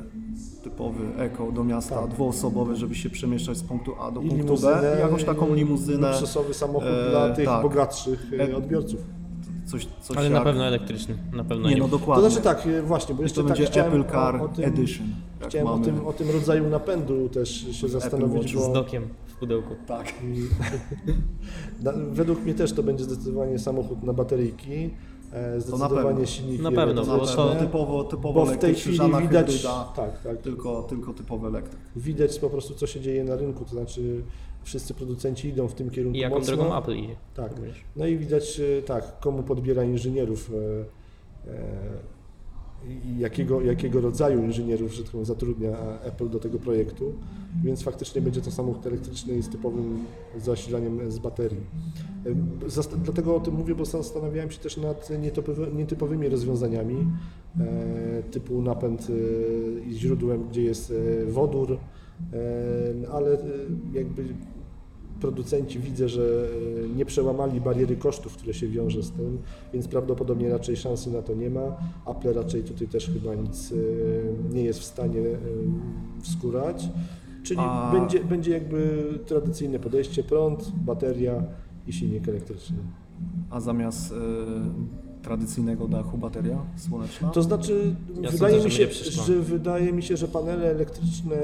[0.64, 2.08] typowy eko do miasta, Tak.
[2.10, 4.96] dwuosobowy, żeby się przemieszczać z punktu A do I punktu limuzynę, B.
[4.98, 7.62] I jakąś taką limuzynę, Luksusowy samochód e, dla tych tak.
[7.64, 9.00] bogatszych e, E, odbiorców.
[9.66, 10.34] Coś, coś Ale jak...
[10.34, 11.18] na pewno elektryczny.
[11.34, 11.82] Na pewno Nie, nie.
[11.82, 12.30] no To dokładnie.
[12.30, 14.48] znaczy tak, e, właśnie, bo I jeszcze to tak będzie chciałem Apple Car o, o
[14.48, 15.08] tym, Edition.
[15.42, 15.86] Jak Chciałem o mamy.
[15.86, 19.76] tym, o tym rodzaju napędu też się zastanowić, Watch Z bo dokiem w pudełku.
[19.88, 20.14] Tak.
[21.84, 24.90] na, według mnie też to będzie zdecydowanie samochód na bateryjki,
[25.34, 26.26] e, zdecydowanie pewno.
[26.26, 29.92] silnik Na pewno, bo to- typowo, typowo bo w tej elektryczny, chwili żadna widać, hybryda,
[29.96, 31.82] tak, tak, tylko, tylko typowy elektryk.
[31.96, 34.22] widać po prostu co się dzieje na rynku, to znaczy
[34.64, 36.56] wszyscy producenci idą w tym kierunku I jaką mocno.
[36.56, 37.16] drogą Apple idzie.
[37.36, 37.54] Tak.
[37.96, 40.52] No i widać e, tak, komu podbiera inżynierów
[41.46, 42.14] e, e,
[43.16, 47.14] i jakiego, jakiego rodzaju inżynierów, że tak zatrudnia Apple do tego projektu,
[47.64, 50.06] więc faktycznie będzie to samochód elektryczny z typowym
[50.38, 51.62] zasilaniem z baterii.
[52.66, 56.96] E, zast- Dlatego o tym mówię, bo zastanawiałem się też nad nietypowy, nietypowymi rozwiązaniami
[57.60, 61.78] e, typu napęd e, i źródłem, gdzie jest e, wodór, e,
[63.12, 63.40] ale e,
[63.94, 64.24] jakby
[65.22, 66.48] producenci widzę, że
[66.86, 69.38] e, nie przełamali bariery kosztów, które się wiąże z tym,
[69.74, 71.78] więc prawdopodobnie raczej szansy na to nie ma.
[72.08, 73.76] Apple raczej tutaj też chyba nic e,
[74.54, 75.22] nie jest w stanie
[76.22, 76.90] wskórać.
[77.44, 81.44] Czyli A- będzie, będzie jakby tradycyjne podejście, prąd, bateria
[81.88, 82.78] i silnik elektryczny.
[83.50, 84.14] A zamiast
[85.24, 87.30] tradycyjnego dachu bateria słoneczna?
[87.30, 88.88] To znaczy, Ja wydaje, sądzę, mi się,
[89.26, 91.36] że wydaje mi się, że panele elektryczne,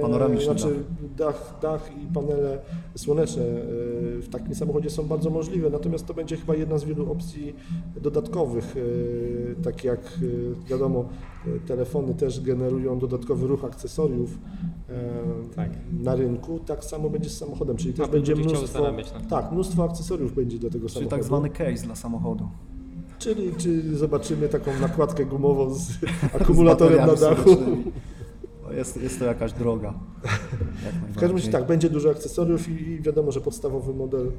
[0.43, 0.83] znaczy
[1.17, 1.55] dach.
[1.61, 2.59] Dach, i panele
[2.95, 3.55] słoneczne e,
[4.21, 7.55] w takim samochodzie są bardzo możliwe, natomiast to będzie chyba jedna z wielu opcji
[8.01, 11.05] dodatkowych, e, tak jak e, wiadomo,
[11.67, 14.37] telefony też generują dodatkowy ruch akcesoriów
[15.55, 15.69] Tak.
[16.03, 19.27] na rynku, tak samo będzie z samochodem, czyli też będzie mnóstwo, tym.
[19.29, 21.09] tak, mnóstwo akcesoriów będzie do tego Czyli samochodu.
[21.09, 22.47] tak zwany case dla samochodu.
[23.19, 25.89] Czyli czy zobaczymy taką nakładkę gumową z
[26.41, 27.57] akumulatorem na bateriami dachu.
[28.63, 29.93] No jest, jest to jakaś droga.
[31.13, 34.31] W każdym razie tak, będzie dużo akcesoriów i, i wiadomo, że podstawowy model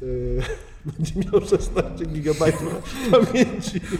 [0.98, 2.44] będzie miał 16 GB
[3.10, 3.80] pamięci.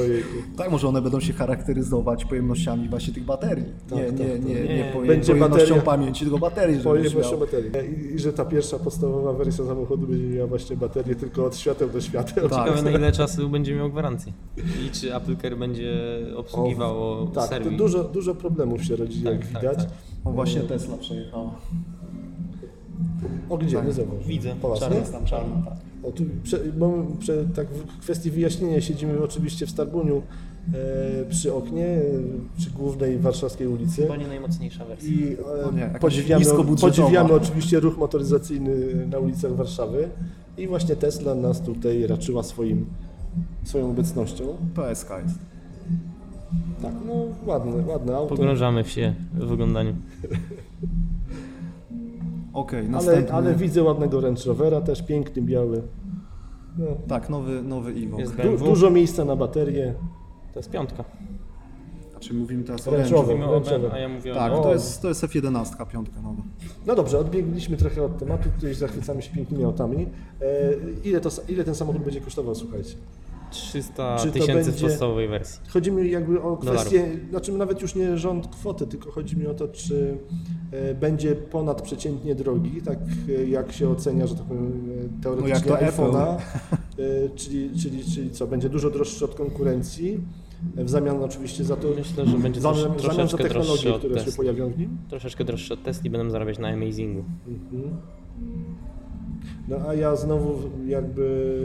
[0.00, 0.28] Ojejku.
[0.56, 3.64] Tak, może one będą się charakteryzować pojemnościami właśnie tych baterii.
[3.90, 4.44] Tak, nie, tak, nie, tak.
[4.44, 4.92] nie, nie, Nie.
[4.94, 7.70] poje- Będzie pojemnością bateria- pamięci, tylko baterii, żebyś Pojemnością baterii.
[8.10, 11.88] I, I że ta pierwsza podstawowa wersja samochodu będzie miała właśnie baterię tylko od świateł
[11.90, 12.48] do świateł.
[12.48, 12.64] Tak.
[12.68, 14.32] Ciekawe na ile czasu będzie miał gwarancję.
[14.86, 15.94] I czy Apple Care będzie
[16.36, 17.78] obsługiwało Tak, to serwis.
[17.78, 19.76] dużo, dużo problemów się rodzi, Tak, jak tak, widać.
[19.78, 19.86] tak.
[20.24, 21.50] O, właśnie Tesla przejechała.
[23.48, 23.76] O gdzie?
[23.76, 23.86] Tak.
[23.86, 24.26] Nie zauważ.
[24.26, 24.54] Widzę.
[24.62, 25.00] Po was, Czarny nie?
[25.00, 25.74] Jest tam czarny, tak.
[26.02, 30.22] O, tu prze, mamy prze, tak w kwestii wyjaśnienia siedzimy oczywiście w Starbuniu
[30.74, 32.02] e, przy oknie, e,
[32.58, 34.02] przy głównej warszawskiej ulicy.
[34.02, 35.10] Chyba nie najmocniejsza wersja.
[35.10, 36.44] I e, No nie, podziwiamy,
[36.80, 40.08] podziwiamy oczywiście ruch motoryzacyjny na ulicach Warszawy.
[40.58, 42.86] I właśnie Tesla nas tutaj raczyła swoim,
[43.64, 44.44] swoją obecnością.
[44.74, 45.38] PSK jest.
[46.82, 47.12] Tak, no
[47.46, 48.36] ładne, ładne auto.
[48.36, 49.94] Pogrążamy się w oglądaniu.
[52.56, 53.32] Okej, Ale, następny.
[53.34, 55.82] ale widzę ładnego Range Rovera, też piękny, biały.
[56.78, 58.18] No, Tak, nowy, nowy Evo.
[58.18, 58.64] Jest du, BMW.
[58.64, 59.94] dużo miejsca na baterię.
[60.52, 61.04] To jest piątka.
[62.10, 63.16] Znaczy mówimy teraz o Range Rover.
[63.20, 63.36] Rover.
[63.36, 63.92] Mówimy o Range Rover.
[63.94, 64.58] a ja mówię Tak, o...
[64.62, 66.42] to jest, to jest F11, piątka nowa.
[66.86, 70.06] No dobrze, odbiegliśmy trochę od tematu, tutaj zachwycamy się pięknymi autami.
[70.42, 70.46] E,
[71.04, 72.94] ile, to, ile ten samochód będzie kosztował, słuchajcie?
[73.50, 75.60] 300 Czy to tysięcy w będzie- podstawowej wersji.
[75.68, 76.64] Chodzi mi jakby o Dolarów.
[76.80, 80.18] kwestię, znaczy nawet już nie rząd kwoty, tylko chodzi mi o to, czy
[80.72, 82.98] e, będzie ponadprzeciętnie drogi, tak
[83.38, 86.36] e, jak się ocenia, że tak powiem, e, teoretycznie No jak to iPhone'a,
[87.36, 90.20] czyli, czyli, czyli co, będzie dużo droższy od konkurencji,
[90.76, 93.94] w zamian oczywiście za to, Myślę, że będzie w zamian, w zamian za troszeczkę technologie,
[93.94, 94.36] od które się Tesla.
[94.36, 94.98] pojawią w nim.
[95.08, 97.24] Troszeczkę droższy od Tesli będą zarabiać na Amazingu.
[97.48, 97.96] Mhm.
[99.68, 100.54] No a ja znowu
[100.86, 101.56] jakby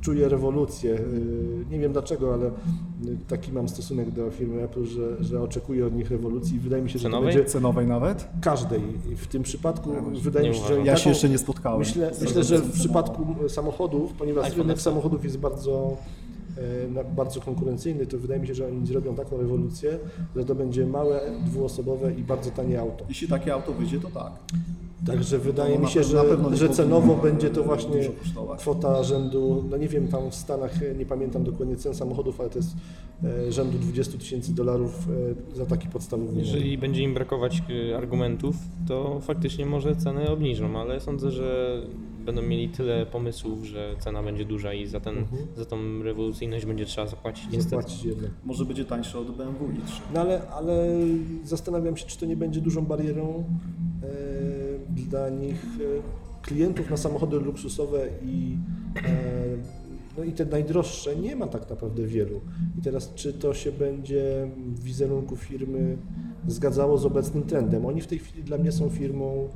[0.00, 0.90] czuję rewolucję.
[0.90, 5.86] Yy, Nie wiem dlaczego, ale yy, taki mam stosunek do firmy Apple, że, że oczekuję
[5.86, 8.28] od nich rewolucji i wydaje mi się, że będzie Cenowej nawet?
[8.40, 8.80] każdej.
[9.12, 9.90] I w tym przypadku
[10.22, 10.80] wydaje nie mi się, że.
[10.80, 11.78] Ja się jeszcze nie spotkałem.
[11.78, 15.96] Myślę, myślę, że w przypadku samochodów, ponieważ rynek samochodów jest bardzo,
[17.16, 19.98] bardzo konkurencyjny, to wydaje mi się, że oni zrobią taką rewolucję,
[20.36, 23.04] że to będzie małe, dwuosobowe i bardzo tanie auto.
[23.08, 24.32] Jeśli takie auto wyjdzie, to tak.
[25.06, 28.10] Także wydaje No, mi się, że, że cenowo e, będzie to właśnie
[28.58, 32.50] kwota rzędu, no nie wiem, tam w Stanach, e, nie pamiętam dokładnie cen samochodów, ale
[32.50, 32.70] to jest
[33.24, 35.08] e, rzędu 20 tysięcy dolarów
[35.52, 36.44] e, za taki podstawowy model.
[36.44, 37.62] Jeżeli będzie im brakować
[37.96, 38.56] argumentów,
[38.88, 41.80] to faktycznie może ceny obniżą, ale sądzę, że
[42.26, 46.86] będą mieli tyle pomysłów, że cena będzie duża i za, ten, za tą rewolucyjność będzie
[46.86, 47.68] trzeba zapłacić niestety.
[47.68, 48.30] Zapłacić jednak.
[48.44, 50.00] Może będzie tańsze od BMW i3.
[50.14, 50.88] No ale, ale
[51.44, 53.44] zastanawiam się, czy to nie będzie dużą barierą
[54.02, 54.06] e,
[54.88, 58.56] dla nich e, klientów na samochody luksusowe i,
[58.96, 59.56] e,
[60.18, 62.40] no i te najdroższe nie ma tak naprawdę wielu.
[62.78, 65.96] I teraz czy to się będzie w wizerunku firmy
[66.48, 67.86] zgadzało z obecnym trendem?
[67.86, 69.48] Oni w tej chwili dla mnie są firmą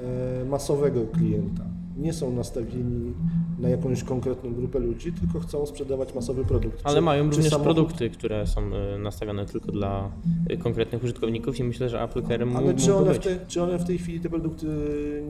[0.00, 1.64] e, masowego klienta.
[1.98, 3.14] Nie są nastawieni
[3.58, 6.80] na jakąś konkretną grupę ludzi, tylko chcą sprzedawać masowy produkt.
[6.84, 8.60] Ale Czy- mają czy również samochód- produkty, które są
[8.94, 10.10] y, nastawione tylko dla
[10.50, 13.78] y, konkretnych użytkowników i myślę, że Apple Care Ale czy one, w te, czy one
[13.78, 14.66] w tej chwili, te produkty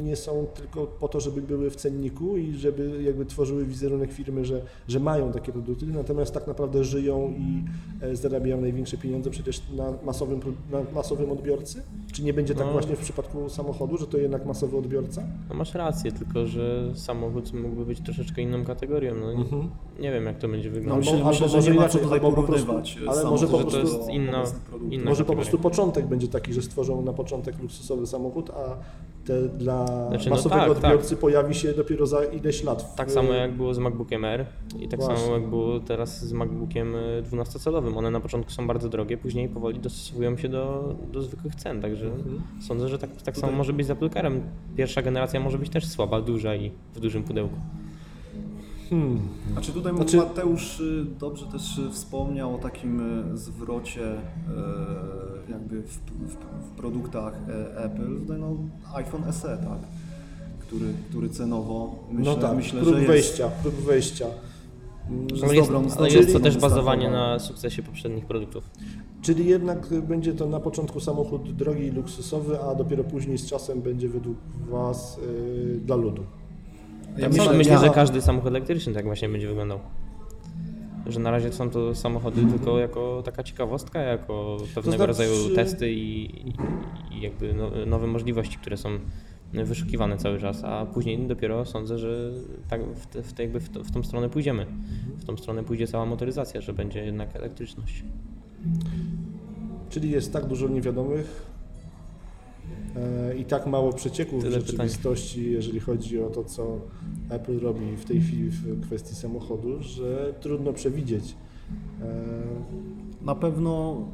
[0.05, 4.45] nie są tylko po to, żeby były w cenniku i żeby jakby tworzyły wizerunek firmy,
[4.45, 7.65] że, że mają takie produkty, natomiast tak naprawdę żyją i
[8.05, 10.41] e, zarabiają największe pieniądze przecież na masowym,
[10.73, 11.83] na masowym odbiorcy?
[12.13, 12.73] Czy nie będzie tak No.
[12.73, 15.23] właśnie w przypadku samochodu, że to jednak masowy odbiorca?
[15.49, 16.58] No masz rację, tylko że
[16.95, 19.15] samochód mógłby być troszeczkę inną kategorią.
[19.15, 19.45] No, nie,
[20.03, 21.05] nie wiem jak to będzie No, wyglądać.
[21.07, 23.25] myślę, albo myślę, że może nie ma inaczej, co tutaj albo po prostu- porównywać ale
[23.31, 24.43] może po że to prostu- jest inna,
[24.91, 28.77] inna Może po prostu początek będzie taki, że stworzą na początek luksusowy samochód, a
[29.25, 32.83] te dla Znaczy, no masowego tak, odbiorcy pojawi się dopiero za ileś lat.
[32.83, 34.47] w- Tak samo jak było z MacBookiem Air
[34.81, 35.17] i tak Właśnie.
[35.25, 37.97] samo jak było teraz z MacBookiem y, 12-calowym.
[37.99, 42.07] One na początku są bardzo drogie, później powoli dostosowują się do, do zwykłych cen, także
[42.07, 42.43] Mhm.
[42.61, 44.41] sądzę, że tak, tak samo może być z Apple Carem.
[44.77, 47.57] Pierwsza generacja może być też słaba, duża i w dużym pudełku.
[48.91, 49.21] Hmm.
[49.53, 53.01] Znaczy tutaj Znaczy- Mateusz y, dobrze też y, wspomniał o takim
[53.35, 54.15] y, zwrocie
[55.51, 55.89] jakby w,
[56.21, 57.35] w, w produktach
[57.77, 58.57] Apple, tutaj no
[58.95, 59.79] iPhone SE, tak?
[60.61, 64.27] Który, który cenowo myślę, no tak, myślę próg że jest, wejścia, próg wejścia.
[65.11, 67.33] Mm, że Ale z jest, dobrą- ale jest to też bazowanie wystartował.
[67.33, 68.71] na sukcesie poprzednich produktów.
[69.23, 73.83] Czyli jednak będzie to na początku samochód drogi i luksusowy, a dopiero później z czasem
[73.83, 74.37] będzie według
[74.71, 76.23] Was y, dla ludu.
[77.19, 79.81] Ja Tak myślę, myślę, ja- że każdy samochód elektryczny tak właśnie będzie wyglądał.
[81.07, 85.93] Że na razie są to samochody tylko jako taka ciekawostka, jako pewnego znaczy- rodzaju testy
[85.93, 86.53] i, i,
[87.21, 88.89] jakby no, nowe możliwości, które są
[89.53, 92.31] wyszukiwane cały czas, a później dopiero sądzę, że
[92.69, 94.67] tak w, te, w, te jakby w, to, w tą stronę pójdziemy.
[95.17, 98.05] W tą stronę pójdzie cała motoryzacja, że będzie jednak elektryczność.
[99.91, 101.47] Czyli jest tak dużo niewiadomych
[103.39, 106.81] i tak mało przecieków Tyle w rzeczywistości, jeżeli chodzi o to, co
[107.31, 111.37] Apple robi w tej chwili w kwestii samochodu, że trudno przewidzieć.
[112.03, 112.07] E,
[113.23, 114.05] Na pewno,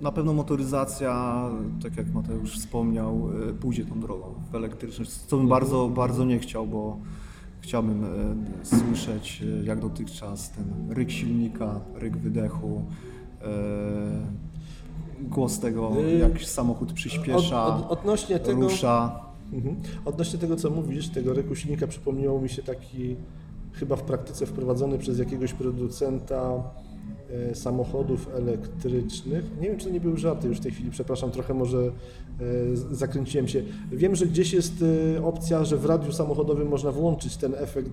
[0.00, 1.44] na pewno motoryzacja,
[1.82, 6.38] tak jak Mateusz wspomniał, y, pójdzie tą drogą w elektryczność, co bym bardzo, bardzo nie
[6.38, 6.98] chciał, bo
[7.60, 8.04] chciałbym
[8.62, 12.82] słyszeć jak dotychczas ten ryk silnika, ryk wydechu,
[15.28, 19.20] głos tego, Y, jak samochód przyspiesza, Od, od, odnośnie tego, rusza.
[19.52, 19.76] Mhm.
[20.04, 23.16] Odnośnie tego, co mówisz, tego ryku silnika, przypomniało mi się taki
[23.72, 26.62] chyba w praktyce wprowadzony przez jakiegoś producenta
[27.54, 29.44] samochodów elektrycznych.
[29.60, 32.76] Nie wiem, czy to nie był żarty już w tej chwili, przepraszam, trochę może e,
[32.90, 33.62] zakręciłem się.
[33.92, 34.84] Wiem, że gdzieś jest
[35.16, 37.90] e, opcja, że w radiu samochodowym można włączyć ten efekt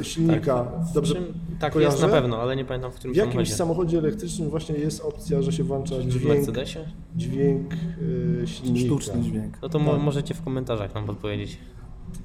[0.00, 0.72] e, silnika.
[0.94, 1.24] Dobrze Czym,
[1.60, 1.92] tak kojarzę?
[1.96, 3.54] jest na pewno, ale nie pamiętam w którym W jakimś samochodzie.
[3.56, 6.46] samochodzie elektrycznym właśnie jest opcja, że się włącza dźwięk,
[7.16, 7.72] dźwięk
[8.42, 8.86] e, silnika.
[8.86, 9.58] Sztuczny dźwięk.
[9.62, 10.00] No to Tak.
[10.02, 11.58] możecie w komentarzach nam podpowiedzieć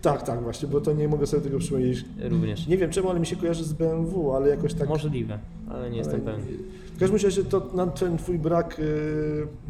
[0.02, 2.06] Tak, tak, właśnie, bo to nie mogę sobie tego przypomnieć.
[2.22, 2.68] również.
[2.68, 4.90] Nie wiem czemu, ale mi się kojarzy z BMW, ale jakoś tak.
[4.90, 6.58] Możliwe, ale nie jestem ale- pewien.
[6.96, 8.84] W każdym razie to na ten twój brak y,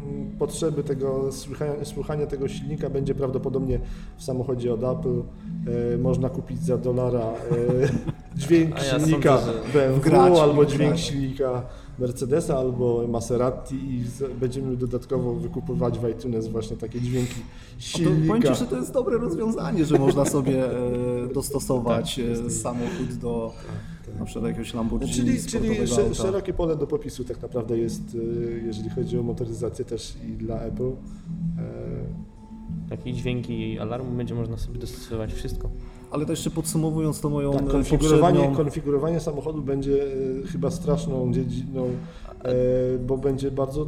[0.02, 3.80] m, potrzeby tego słuchania, słuchania tego silnika będzie prawdopodobnie
[4.16, 5.22] w samochodzie od Apple.
[5.94, 7.88] Y, można kupić za dolara y,
[8.40, 11.62] dźwięk ja silnika sądzę, BMW albo dźwięk silnika
[11.98, 14.04] Mercedesa albo Maserati i
[14.40, 17.44] będziemy dodatkowo wykupywać w iTunes właśnie takie dźwięki No
[17.76, 18.26] to silnika.
[18.34, 20.80] powiem Ci, że to jest dobre rozwiązanie, że można sobie e,
[21.34, 23.52] dostosować e, samochód do
[24.18, 28.62] na przykład jakiegoś Lamborghini Czyli, czyli sze- szerokie pole do popisu tak naprawdę jest, y,
[28.66, 30.88] jeżeli chodzi o motoryzację też i dla Apple.
[30.88, 32.24] E,
[32.88, 35.70] Takie dźwięki alarmu będzie można sobie dostosować wszystko.
[36.14, 38.56] Ale to jeszcze podsumowując to moją Tak, e, konfigurowanie, poprzednią...
[38.64, 41.88] konfigurowanie samochodu będzie e, chyba straszną dziedziną,
[42.44, 42.54] e,
[42.98, 43.86] bo będzie bardzo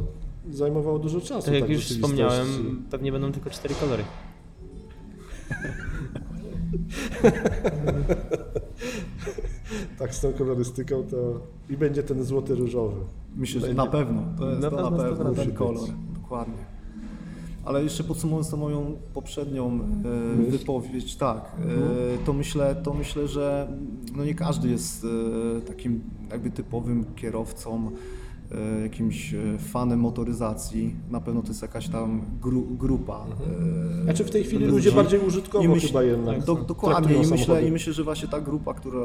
[0.51, 1.45] zajmowało dużo czasu.
[1.45, 2.47] Tak jak w już wspomniałem,
[2.91, 4.03] pewnie będą tylko cztery kolory.
[9.99, 11.17] Tak, z tą kolorystyką to
[11.69, 12.95] i będzie ten złoty różowy.
[13.35, 14.21] Myślę, że Będzie- na pewno.
[14.39, 15.57] To jest Na to na pewno, pewno musi ten być.
[15.57, 15.89] kolor.
[16.21, 16.76] Dokładnie.
[17.67, 19.79] Ale jeszcze podsumowując tą moją poprzednią
[20.47, 21.51] e, wypowiedź, tak,
[22.21, 23.67] e, to myślę, to myślę, że
[24.15, 25.05] no nie każdy jest
[25.57, 26.01] e, takim
[26.31, 27.91] jakby typowym kierowcą,
[28.51, 30.95] e, jakimś e, fanem motoryzacji.
[31.11, 33.25] Na pewno to jest jakaś tam gru, grupa.
[33.99, 34.75] e, Znaczy w tej chwili ludzi.
[34.75, 38.41] ludzie bardziej użytkowo myśl- chyba jednak Do, dokładnie i myślę, i myślę, że właśnie ta
[38.41, 38.99] grupa, która,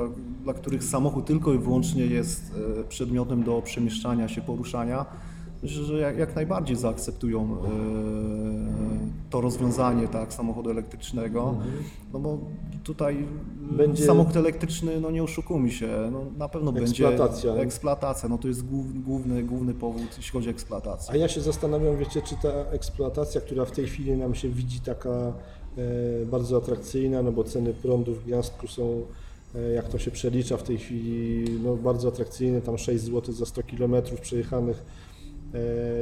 [0.45, 2.55] dla których samochód tylko i wyłącznie jest
[2.89, 5.07] przedmiotem do przemieszczania się, poruszania,
[5.63, 7.69] że jak, najbardziej zaakceptują e,
[9.31, 11.55] to rozwiązanie tak, samochodu elektrycznego,
[12.13, 12.39] no bo
[12.85, 13.77] tutaj Mhm.
[13.77, 17.55] Będzie- samochód elektryczny, no nie oszukujmy się, no na pewno będzie Eksploatacja.
[17.55, 21.15] eksploatacja, no to jest głów, główny, główny powód, jeśli chodzi o eksploatację.
[21.15, 24.81] A ja się zastanawiam, wiecie, czy ta eksploatacja, która w tej chwili nam się widzi
[24.81, 29.03] taka e, bardzo atrakcyjna, no bo ceny prądu w Gniazdku są,
[29.55, 33.47] e, jak to się przelicza w tej chwili, no bardzo atrakcyjne, tam 6 zł za
[33.47, 34.85] 100 km przejechanych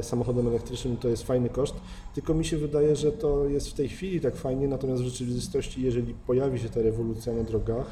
[0.02, 1.74] samochodem elektrycznym to jest fajny koszt,
[2.14, 5.82] tylko mi się wydaje, że to jest w tej chwili tak fajnie, natomiast w rzeczywistości,
[5.82, 7.86] jeżeli pojawi się ta rewolucja na drogach,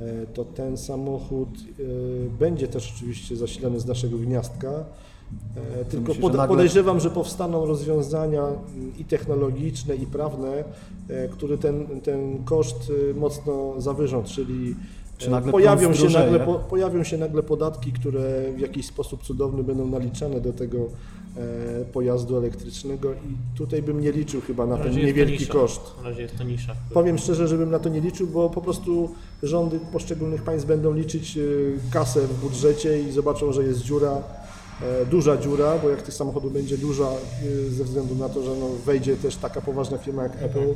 [0.00, 1.82] e, to ten samochód e,
[2.38, 4.84] będzie też oczywiście zasilany z naszego gniazdka.
[5.80, 10.64] E, Tylko myślę, że pod, nagle- podejrzewam, że powstaną rozwiązania mm, i technologiczne, i prawne,
[11.08, 16.40] e, które ten, ten koszt e, mocno zawyżą, czyli Czy e, nagle pojawią, się nagle,
[16.40, 21.84] po, pojawią się nagle podatki, które w jakiś sposób cudowny będą naliczane do tego e,
[21.84, 25.52] pojazdu elektrycznego i tutaj bym nie liczył chyba na Na ten niewielki nisza.
[25.52, 25.80] koszt.
[26.02, 26.74] Na razie jest to nisza.
[26.94, 29.10] Powiem szczerze, żebym na to nie liczył, bo po prostu
[29.42, 31.40] rządy poszczególnych państw będą liczyć e,
[31.92, 34.22] kasę w budżecie i zobaczą, że jest dziura,
[35.10, 38.68] duża dziura, bo jak tych samochodów będzie duża e, ze względu na to, że no
[38.68, 40.74] wejdzie też taka poważna firma jak Apple,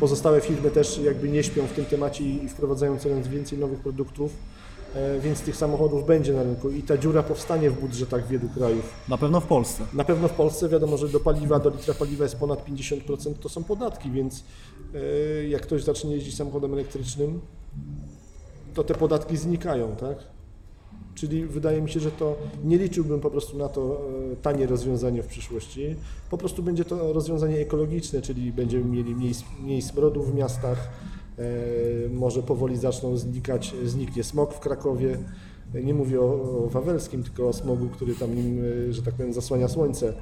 [0.00, 4.32] pozostałe firmy też jakby nie śpią w tym temacie i wprowadzają coraz więcej nowych produktów,
[4.94, 8.92] e, więc tych samochodów będzie na rynku i ta dziura powstanie w budżetach wielu krajów.
[9.08, 9.84] Na pewno w Polsce.
[9.92, 13.48] Na pewno w Polsce wiadomo, że do paliwa, do litra paliwa jest ponad 50% to
[13.48, 14.44] są podatki, więc
[14.94, 17.40] e, jak ktoś zacznie jeździć samochodem elektrycznym,
[18.74, 20.33] to te podatki znikają, tak?
[21.14, 24.00] Czyli wydaje mi się, że to nie liczyłbym po prostu na to
[24.32, 25.96] e, tanie rozwiązanie w przyszłości.
[26.30, 30.88] Po prostu będzie to rozwiązanie ekologiczne, czyli będziemy mieli mniej, mniej smrodu w miastach,
[31.38, 31.42] e,
[32.08, 35.18] może powoli zaczną znikać, zniknie smog w Krakowie.
[35.84, 39.32] Nie mówię o, o Wawelskim, tylko o smogu, który tam im, e, że tak powiem,
[39.32, 40.14] zasłania słońce.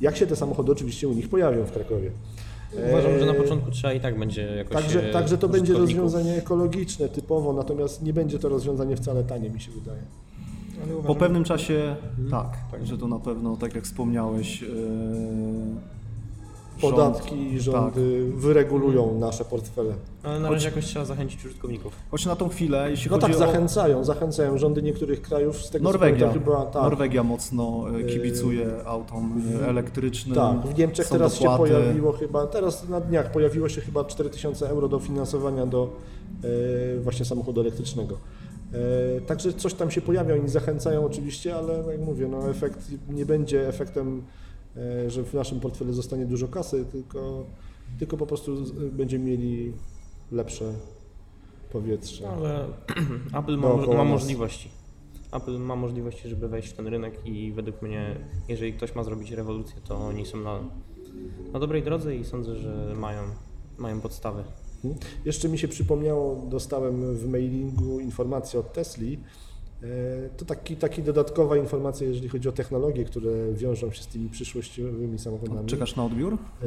[0.00, 2.10] Jak się te samochody oczywiście u nich pojawią w Krakowie.
[2.88, 4.82] Uważam, że na E, początku trzeba i tak będzie jakoś...
[4.82, 9.50] Także, e, także to będzie rozwiązanie ekologiczne typowo, natomiast nie będzie to rozwiązanie wcale tanie,
[9.50, 10.02] mi się wydaje.
[11.06, 12.30] Po pewnym czasie Mhm.
[12.70, 14.68] tak, że to na pewno, tak jak wspomniałeś, yy,
[16.80, 19.94] Podatki rząd- i rządy wyregulują nasze portfele.
[20.22, 21.92] Ale na razie jakoś trzeba zachęcić użytkowników.
[22.10, 25.70] Choć na tą chwilę, jeśli No chodzi tak, o zachęcają, zachęcają rządy niektórych krajów z
[25.70, 26.82] tego Norwegia, chyba tak.
[26.82, 30.34] Norwegia mocno e, kibicuje autom e, elektrycznym.
[30.34, 31.68] Tak, w Niemczech Są teraz dopłaty.
[31.68, 35.90] się pojawiło chyba, teraz na dniach pojawiło się chyba 4000 euro dofinansowania do
[36.44, 38.16] e, właśnie samochodu elektrycznego.
[38.72, 42.78] E, także coś tam się pojawia, oni zachęcają oczywiście, ale jak mówię, no efekt
[43.08, 44.22] nie będzie efektem,
[44.76, 47.46] e, że w naszym portfelu zostanie dużo kasy, tylko,
[47.98, 48.56] tylko po prostu
[48.92, 49.72] będziemy mieli
[50.32, 50.74] lepsze
[51.72, 52.30] powietrze.
[52.30, 52.64] Ale
[53.40, 54.70] Apple ma, ma możliwości.
[55.32, 58.16] Apple ma możliwości, żeby wejść w ten rynek i według mnie,
[58.48, 60.60] jeżeli ktoś ma zrobić rewolucję, to oni są na,
[61.52, 63.22] na dobrej drodze i sądzę, że mają,
[63.78, 64.44] mają podstawy.
[65.24, 69.18] Jeszcze mi się przypomniało, dostałem w mailingu informację od Tesli.
[69.82, 74.28] E, To taki, taki dodatkowa informacja, jeżeli chodzi o technologie, które wiążą się z tymi
[74.28, 75.66] przyszłościowymi samochodami.
[75.66, 76.32] Czekasz na odbiór?
[76.34, 76.66] E,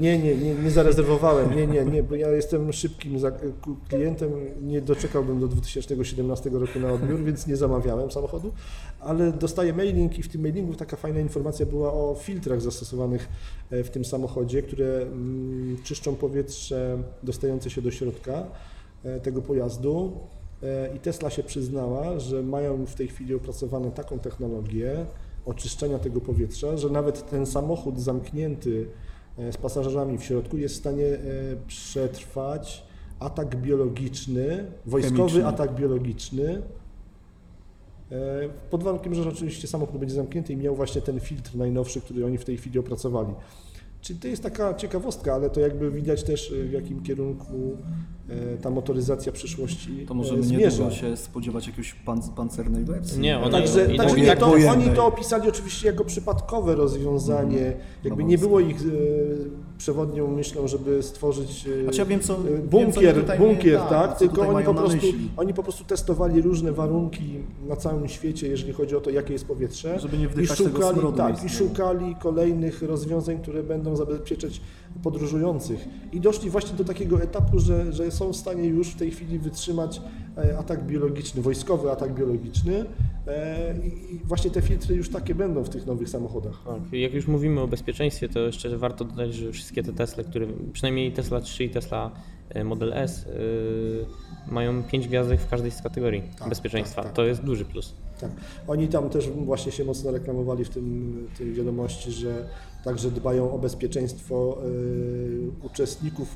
[0.00, 3.18] Nie, nie, nie, nie zarezerwowałem, nie, nie, nie, bo ja jestem szybkim
[3.88, 4.30] klientem,
[4.62, 8.52] nie doczekałbym do 2017 roku na odbiór, więc nie zamawiałem samochodu,
[9.00, 13.28] ale dostaję mailing i w tym mailingu taka fajna informacja była o filtrach zastosowanych
[13.70, 18.46] e, w tym samochodzie, które mm, czyszczą powietrze dostające się do środka
[19.22, 20.12] tego pojazdu.
[20.62, 25.06] E, I Tesla się przyznała, że mają w tej chwili opracowaną taką technologię
[25.46, 28.86] oczyszczania tego powietrza, że nawet ten samochód zamknięty
[29.38, 31.18] e, z pasażerami w środku jest w stanie e,
[31.66, 32.88] przetrwać
[33.20, 35.46] atak biologiczny, wojskowy Chemiczny.
[35.46, 36.62] atak biologiczny.
[38.70, 42.38] Pod warunkiem, że oczywiście samochód będzie zamknięty i miał właśnie ten filtr najnowszy, który oni
[42.38, 43.34] w tej chwili opracowali.
[44.00, 47.76] Czyli to jest taka ciekawostka, ale to jakby widać też e, w jakim kierunku
[48.28, 50.70] e, ta motoryzacja przyszłości To e, możemy zmierza.
[50.70, 53.20] niedługo się spodziewać jakiegoś pan, pancernej wersji.
[53.20, 54.86] Nie, ona- Także, I także tak- nie, to, wojennej.
[54.86, 57.72] oni to opisali oczywiście jako przypadkowe rozwiązanie.
[58.04, 58.82] Jakby No nie bo- było ich e,
[59.78, 63.64] przewodnią myślą, żeby stworzyć e, Znaczy ja wiem, co- wiem, co bunkier, oni tutaj bunkier
[63.72, 65.30] mieli- tak, tak, co tylko tutaj oni mają po, na prostu, myśli.
[65.36, 67.22] oni po prostu testowali różne warunki
[67.68, 69.98] na całym świecie, jeżeli chodzi o to, jakie jest powietrze.
[70.00, 71.68] Żeby nie I wdychać tego smrodu tak, i miejskiego.
[71.68, 74.60] szukali kolejnych rozwiązań, które będą zabezpieczać
[75.02, 75.88] podróżujących.
[76.12, 79.38] I doszli właśnie do takiego etapu, że, że są w stanie już w tej chwili
[79.38, 80.00] wytrzymać
[80.36, 82.84] e, atak biologiczny, wojskowy atak biologiczny.
[83.26, 83.74] E,
[84.12, 86.62] I właśnie te filtry już takie będą w tych nowych samochodach.
[86.66, 90.46] Tak, jak już mówimy o bezpieczeństwie, to jeszcze warto dodać, że wszystkie te Tesla, które,
[90.72, 92.10] przynajmniej Tesla 3 i Tesla
[92.48, 96.96] e, Model S, y, mają 5 gwiazdek w każdej z kategorii Tak, bezpieczeństwa.
[97.02, 97.16] tak, tak.
[97.16, 97.94] To jest duży plus.
[98.20, 98.30] Tak.
[98.68, 102.48] Oni tam też właśnie się mocno reklamowali w tym, tej wiadomości, że
[102.88, 106.34] także dbają o bezpieczeństwo y, uczestników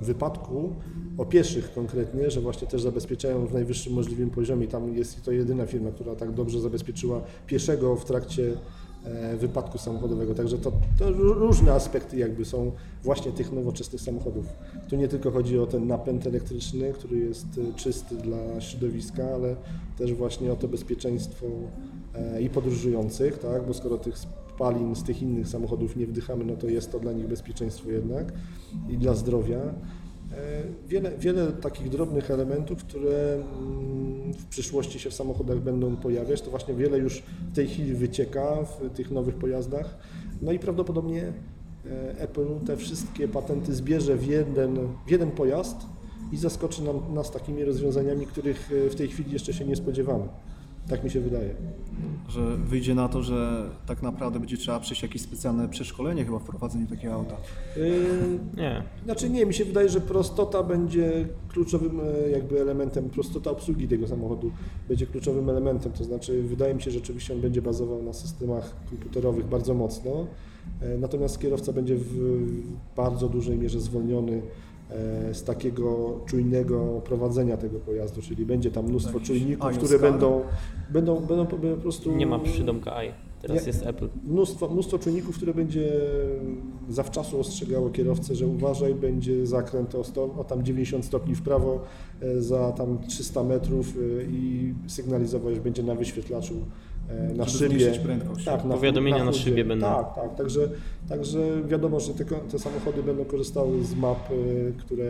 [0.00, 0.72] wypadku,
[1.18, 4.68] o pieszych konkretnie, że właśnie też zabezpieczają w najwyższym możliwym poziomie.
[4.68, 8.52] Tam jest to jedyna firma, która tak dobrze zabezpieczyła pieszego w trakcie
[9.04, 10.34] e, wypadku samochodowego.
[10.34, 12.72] Także to, to ró- różne aspekty jakby są
[13.02, 14.46] właśnie tych nowoczesnych samochodów.
[14.88, 19.56] Tu nie tylko chodzi o ten napęd elektryczny, który jest e, czysty dla środowiska, ale
[19.98, 21.46] też właśnie o to bezpieczeństwo
[22.14, 23.66] e, i podróżujących, tak?
[23.66, 24.18] bo skoro tych
[24.56, 28.32] spalin z tych innych samochodów nie wdychamy, no to jest to dla nich bezpieczeństwo jednak
[28.88, 29.58] i dla zdrowia.
[29.58, 29.72] E,
[30.88, 36.50] Wiele, wiele takich drobnych elementów, które mm, w przyszłości się w samochodach będą pojawiać, to
[36.50, 39.98] właśnie wiele już w tej chwili wycieka w tych nowych pojazdach.
[40.42, 45.76] No i prawdopodobnie e, Apple te wszystkie patenty zbierze w jeden, w jeden pojazd
[46.32, 50.28] i zaskoczy nam, nas takimi rozwiązaniami, których e, w tej chwili jeszcze się nie spodziewamy.
[50.88, 51.54] Tak mi się wydaje.
[52.28, 56.44] Że wyjdzie na to, że tak naprawdę będzie trzeba przejść jakieś specjalne przeszkolenie chyba w
[56.44, 57.36] prowadzeniu takiego auta.
[57.76, 63.50] Yy, Nie, Znaczy nie, mi się wydaje, że prostota będzie kluczowym e, jakby elementem, prostota
[63.50, 64.50] obsługi tego samochodu
[64.88, 68.76] będzie kluczowym elementem, to znaczy wydaje mi się, że rzeczywiście on będzie bazował na systemach
[68.90, 70.26] komputerowych bardzo mocno,
[70.80, 72.42] e, natomiast kierowca będzie w
[72.96, 74.42] bardzo dużej mierze zwolniony
[75.32, 80.42] z takiego czujnego prowadzenia tego pojazdu, czyli będzie tam mnóstwo Jakiś czujników, które będą,
[80.90, 82.16] będą, będą po po prostu...
[82.16, 83.10] nie ma przydomka i.
[83.42, 83.66] Teraz Nie.
[83.66, 84.08] jest Apple.
[84.24, 85.92] Mnóstwo, mnóstwo czynników, które będzie
[86.88, 91.80] zawczasu ostrzegało kierowcę, że uważaj, będzie zakręt o, sto, o tam 90 stopni w prawo
[92.20, 96.85] e, za tam 300 metrów e, i sygnalizować, że będzie na wyświetlaczu e,
[97.36, 97.92] na Żeby szybie.
[97.98, 98.44] prędkość.
[98.44, 99.38] Tak, na, Powiadomienia na chudzie.
[99.44, 99.86] szybie będą.
[99.86, 100.34] Tak, tak.
[100.34, 100.68] Także,
[101.08, 101.38] także
[101.68, 104.34] wiadomo, że te, te samochody będą korzystały z map, e,
[104.78, 105.04] które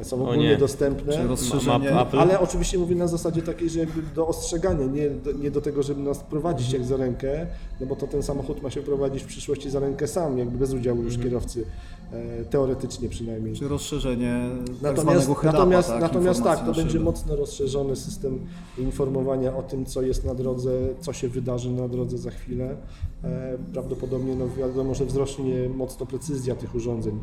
[0.00, 0.56] e, są ogólnie nie.
[0.56, 1.24] dostępne.
[1.66, 2.18] Map Apple.
[2.18, 5.82] Ale oczywiście mówię na zasadzie takiej, że jakby do ostrzegania, nie do, nie do tego,
[5.82, 7.46] żeby nas prowadzić jak za rękę,
[7.80, 10.72] no bo to ten samochód ma się prowadzić w przyszłości za rękę sam, jakby bez
[10.74, 12.03] udziału już kierowcy, e,
[12.50, 13.54] teoretycznie przynajmniej.
[13.54, 16.00] Czy rozszerzenie tak Natomiast, head-upa, natomiast, tak?
[16.00, 17.04] natomiast tak, to będzie szybę.
[17.04, 18.38] mocno rozszerzony system
[18.78, 22.76] informowania o tym, co jest na drodze, co się wydarzy na drodze za chwilę.
[23.24, 27.18] E, Prawdopodobnie no wiadomo, że wzrośnie mocno precyzja tych urządzeń.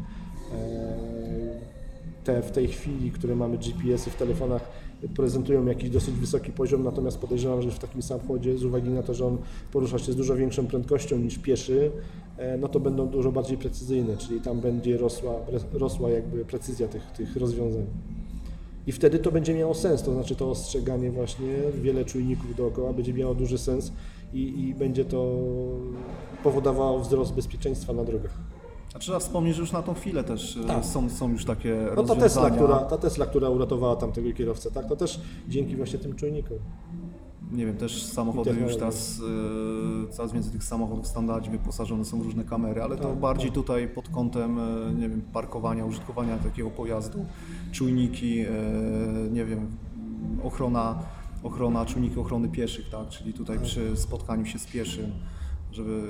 [0.53, 1.01] E,
[2.23, 4.61] Te w tej chwili, które mamy GPS-y w telefonach,
[5.15, 9.13] prezentują jakiś dosyć wysoki poziom, natomiast podejrzewam, że w takim samochodzie, z uwagi na to,
[9.13, 9.37] że on
[9.71, 14.17] porusza się z dużo większą prędkością niż pieszy, e, no to będą dużo bardziej precyzyjne,
[14.17, 15.33] czyli tam będzie rosła,
[15.73, 17.85] rosła jakby precyzja tych, tych rozwiązań.
[18.87, 21.47] I wtedy to będzie miało sens, to znaczy to ostrzeganie właśnie,
[21.81, 23.91] wiele czujników dookoła będzie miało duży sens
[24.33, 25.35] i, i będzie to
[26.43, 28.33] powodowało wzrost bezpieczeństwa na drogach.
[28.93, 30.85] A trzeba wspomnieć, że już na tą chwilę też e, Tak.
[30.85, 32.21] są, są już takie No ta rozwiązania.
[32.21, 36.57] Tesla, która, ta Tesla, która uratowała tamtego kierowcę, tak, to też dzięki właśnie tym czujnikom.
[37.51, 39.21] Nie wiem, też samochody już teraz,
[40.09, 43.17] e, coraz więcej tych samochodów w standardzie wyposażone są w różne kamery, ale to Tak,
[43.19, 43.55] bardziej tak.
[43.55, 47.25] tutaj pod kątem, e, nie wiem, parkowania, użytkowania takiego pojazdu,
[47.71, 48.51] czujniki, e,
[49.31, 49.67] nie wiem,
[50.43, 50.99] ochrona,
[51.43, 55.11] ochrona, czujniki ochrony pieszych, tak, czyli tutaj przy spotkaniu się z pieszym,
[55.71, 56.03] żeby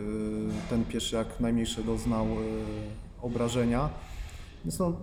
[0.69, 2.25] ten pieszy jak najmniejsze doznał
[3.21, 3.89] obrażenia.
[4.65, 4.93] Więc no,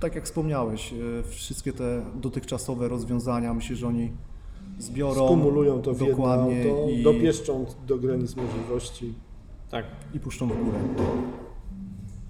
[0.00, 0.94] tak jak wspomniałeś,
[1.28, 4.12] wszystkie te dotychczasowe rozwiązania, myślę, że oni
[4.78, 9.14] zbiorą Skumulują to w jedno auto, i, dopieszczą do granic możliwości.
[9.70, 9.84] Tak.
[10.14, 10.78] i puszczą w górę.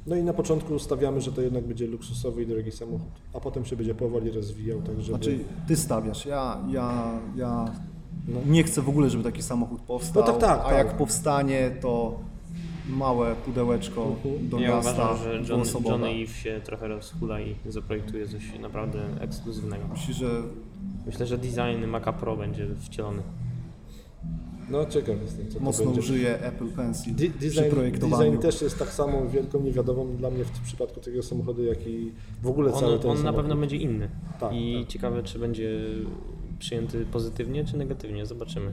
[0.07, 3.65] No i na początku stawiamy, że to jednak będzie luksusowy i drogi samochód, a potem
[3.65, 5.05] się będzie powoli rozwijał, tak żeby...
[5.05, 5.39] Znaczy,
[5.69, 7.65] ty stawiasz, ja, ja, ja
[8.47, 10.79] nie chcę w ogóle, żeby taki samochód powstał, No tak, tak, a tak.
[10.79, 12.19] jak powstanie, to
[12.89, 14.49] małe pudełeczko Mhm.
[14.49, 15.91] do Ja miasta uważam, że John, dwuosobowe.
[15.91, 19.85] Johnny Eve się trochę rozchula i zaprojektuje coś naprawdę ekskluzywnego.
[19.93, 20.43] Myślisz, że
[21.07, 23.23] Myślę, że design Maca Pro będzie wcielony.
[24.71, 26.01] No ciekaw jestem, co to Mocno będzie.
[26.01, 28.25] użyję Apple Pencil przy Design, projektowaniu.
[28.31, 32.13] design też jest tak samo wielką niewiadomą dla mnie w przypadku tego samochodu, jak i
[32.43, 33.41] w ogóle cały On, ten on na samochód.
[33.43, 34.09] pewno będzie inny.
[34.41, 34.89] Tak, I tak.
[34.93, 35.81] ciekawe, czy będzie
[36.59, 38.27] przyjęty pozytywnie, czy negatywnie.
[38.27, 38.73] Zobaczymy,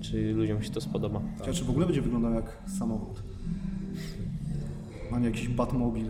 [0.00, 1.20] czy ludziom się to spodoba.
[1.38, 3.22] Ciekawe, czy w ogóle będzie wyglądał jak samochód.
[5.12, 6.06] A nie jakiś Batmobil.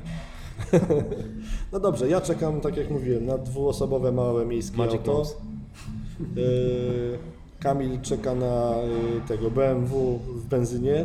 [1.72, 5.36] No dobrze, ja czekam, tak jak mówiłem, na dwuosobowe małe miejskie Magic auto.
[6.36, 7.18] Yy,
[7.60, 8.74] Kamil czeka na
[9.24, 11.04] y, tego BMW w benzynie,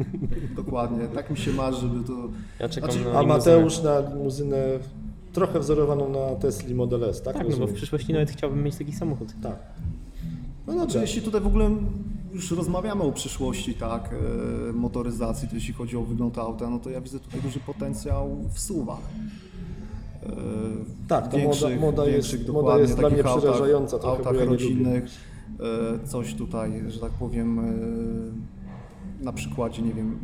[0.56, 1.08] Dokładnie.
[1.14, 2.12] Tak mi się marzy, żeby to...
[2.60, 3.22] Ja czekam Znaczy, na a.
[3.22, 4.58] Mateusz na limuzynę
[5.32, 7.34] trochę wzorowaną na Tesli Model S, tak?
[7.34, 7.74] Tak, no bo w Rozumiem?
[7.74, 9.28] przyszłości nawet chciałbym mieć taki samochód.
[9.42, 9.56] Tak.
[10.66, 11.70] No Znaczy, jeśli tutaj w ogóle
[12.32, 14.14] już rozmawiamy o przyszłości, tak,
[14.68, 18.36] e, motoryzacji, to jeśli chodzi o wygląd auta, no to ja widzę tutaj duży potencjał
[18.52, 18.98] w suwach.
[20.22, 20.28] E,
[21.08, 25.04] Tak, ta moda- moda jest- moda jest dla mnie autach- przerażająca bo autach ja rodzinnych,
[26.04, 27.60] e, coś tutaj, że tak powiem,
[29.20, 30.18] na przykładzie, nie wiem,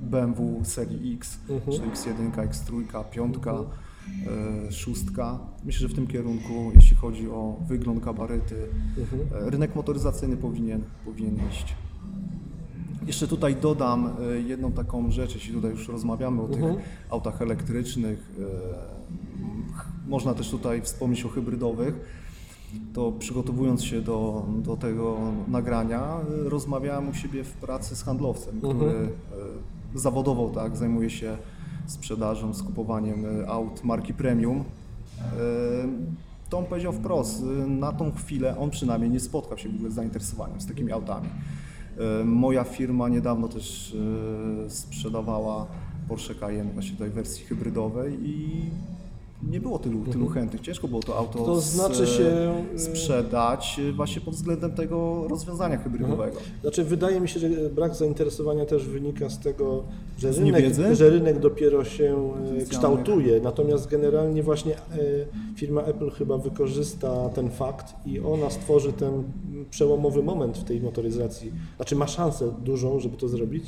[0.00, 1.76] BMW serii X, Mhm.
[1.76, 3.64] czy X1, X3, 5, e,
[4.70, 5.38] szóstka.
[5.64, 8.56] Myślę, że w tym kierunku, jeśli chodzi o wygląd, gabaryty,
[8.98, 9.46] Mhm.
[9.46, 11.74] e, rynek motoryzacyjny powinien, powinien iść.
[13.06, 16.76] Jeszcze tutaj dodam e, jedną taką rzecz, jeśli tutaj już rozmawiamy o tych Mhm.
[17.10, 18.30] autach elektrycznych.
[18.38, 21.94] e, ch- Można też tutaj wspomnieć o hybrydowych.
[22.94, 26.00] To przygotowując się do, do tego nagrania,
[26.46, 28.76] e, rozmawiałem u siebie w pracy z handlowcem, Mhm.
[28.76, 28.90] który
[29.94, 31.36] e, zawodowo tak, zajmuje się
[31.86, 34.58] sprzedażą, skupowaniem e, aut marki premium.
[34.58, 35.22] E,
[36.50, 39.90] To on powiedział wprost, e, na tą chwilę on przynajmniej nie spotkał się w ogóle
[39.90, 41.28] z zainteresowaniem z takimi autami.
[42.24, 43.96] Moja firma niedawno też
[44.68, 45.66] sprzedawała
[46.08, 48.70] Porsche Cayenne właśnie tej wersji hybrydowej i
[49.50, 50.62] nie było tylu, tylu chętnych.
[50.62, 56.36] Ciężko było to auto To znaczy się, sprzedać e, właśnie pod względem tego rozwiązania hybrydowego.
[56.62, 59.82] Znaczy, wydaje mi się, że brak zainteresowania też wynika z tego,
[60.18, 62.32] że Z rynek, że rynek dopiero się
[62.62, 63.40] e, kształtuje.
[63.40, 64.78] Natomiast generalnie właśnie e,
[65.56, 69.24] firma Apple chyba wykorzysta ten fakt i ona stworzy ten
[69.70, 71.52] przełomowy moment w tej motoryzacji.
[71.76, 73.64] Znaczy ma szansę dużą, żeby to zrobić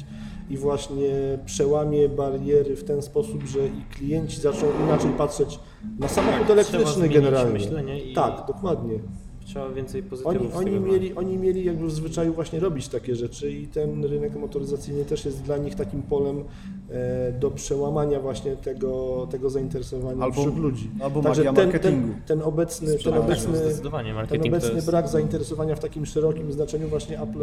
[0.50, 5.58] i właśnie przełamie bariery w ten sposób, że i klienci zaczną inaczej patrzeć
[5.98, 8.00] na samochód Tak, elektryczny generalnie.
[8.10, 8.98] i- Tak, dokładnie.
[9.44, 13.16] Trzeba więcej Oni, pozytywów oni, tego mieli, oni mieli jakby w zwyczaju właśnie robić takie
[13.16, 16.44] rzeczy i ten rynek motoryzacyjny też jest dla nich takim polem
[16.90, 20.90] e, do przełamania właśnie tego, tego zainteresowania Albo- wśród ludzi.
[21.00, 22.08] albo Także magia ten, marketingu.
[22.08, 24.14] ten, ten obecny, ten obecny, zdecydowanie.
[24.28, 24.86] ten obecny jest...
[24.86, 27.42] brak zainteresowania w takim szerokim znaczeniu właśnie Apple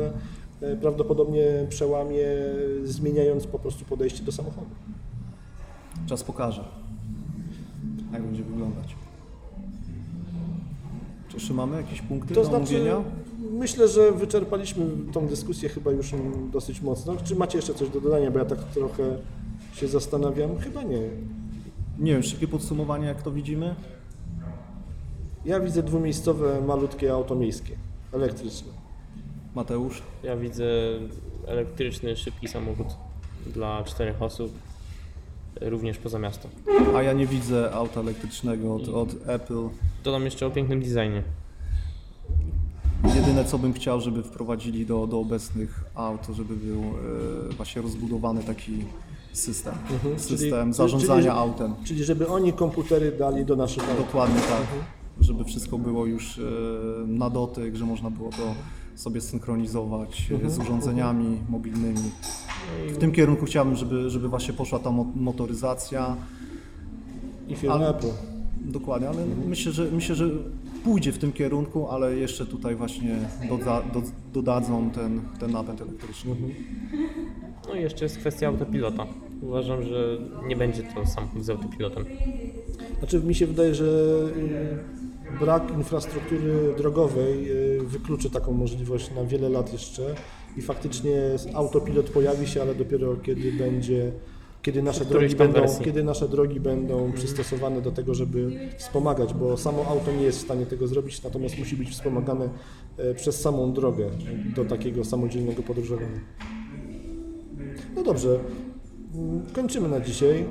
[0.61, 2.25] e, prawdopodobnie przełamie,
[2.83, 4.69] zmieniając po prostu podejście do samochodu.
[6.05, 6.63] Czas pokaże,
[8.13, 8.95] jak będzie wyglądać.
[11.31, 13.03] Czy jeszcze mamy jakieś punkty To do znaczy, omówienia?
[13.51, 16.11] myślę, że wyczerpaliśmy tą dyskusję chyba już
[16.51, 17.15] dosyć mocno.
[17.23, 19.17] Czy macie jeszcze coś do dodania, bo ja tak trochę
[19.73, 20.57] się zastanawiam?
[20.57, 21.01] Chyba nie.
[21.99, 23.75] Nie wiem, szybkie podsumowanie, jak to widzimy?
[25.45, 27.75] Ja widzę dwumiejscowe, malutkie auto miejskie,
[28.13, 28.71] elektryczne.
[29.55, 30.01] Mateusz?
[30.23, 30.65] Ja widzę
[31.47, 32.87] elektryczny, szybki samochód
[33.53, 34.51] dla czterech osób,
[35.61, 36.49] również poza miasto.
[36.95, 39.69] A ja nie widzę auta elektrycznego od, od Apple.
[40.03, 41.23] Dodam jeszcze o pięknym designie.
[43.15, 47.81] Jedyne co bym chciał, żeby wprowadzili do, do obecnych aut, to żeby był e, właśnie
[47.81, 48.83] rozbudowany taki
[49.33, 49.73] system.
[50.17, 51.73] System Czyli- zarządzania czyli- autem.
[51.83, 53.97] Czyli żeby oni komputery dali do naszych aut.
[53.97, 54.67] Dokładnie tak.
[55.21, 56.41] Żeby wszystko było już e,
[57.07, 58.53] na dotyk, że można było to
[58.95, 62.11] sobie synchronizować e, z urządzeniami mobilnymi.
[62.89, 66.15] W tym kierunku chciałbym, żeby, żeby właśnie poszła ta mo- motoryzacja.
[67.47, 68.07] I firma Ale- Apple.
[68.65, 70.29] Dokładnie, ale myślę, że myślę, że
[70.83, 73.17] pójdzie w tym kierunku, ale jeszcze tutaj właśnie
[73.49, 74.01] doda, do,
[74.33, 76.35] dodadzą ten, ten napęd elektryczny.
[77.69, 79.05] No i jeszcze jest kwestia autopilota.
[79.41, 82.05] Uważam, że nie będzie to samochód z autopilotem.
[82.99, 83.85] Znaczy mi się wydaje, że
[85.35, 90.15] y, brak infrastruktury drogowej y, wykluczy taką możliwość na wiele lat jeszcze
[90.57, 91.15] i faktycznie
[91.53, 94.11] autopilot pojawi się, ale dopiero kiedy będzie
[94.61, 99.85] kiedy nasze, drogi będą, kiedy nasze drogi będą przystosowane do tego, żeby wspomagać, bo samo
[99.85, 102.49] auto nie jest w stanie tego zrobić, natomiast musi być wspomagane
[102.97, 104.09] e, przez samą drogę
[104.55, 106.19] do takiego samodzielnego podróżowania.
[107.95, 108.39] No dobrze,
[109.15, 110.39] mm, kończymy na dzisiaj.
[110.39, 110.45] E,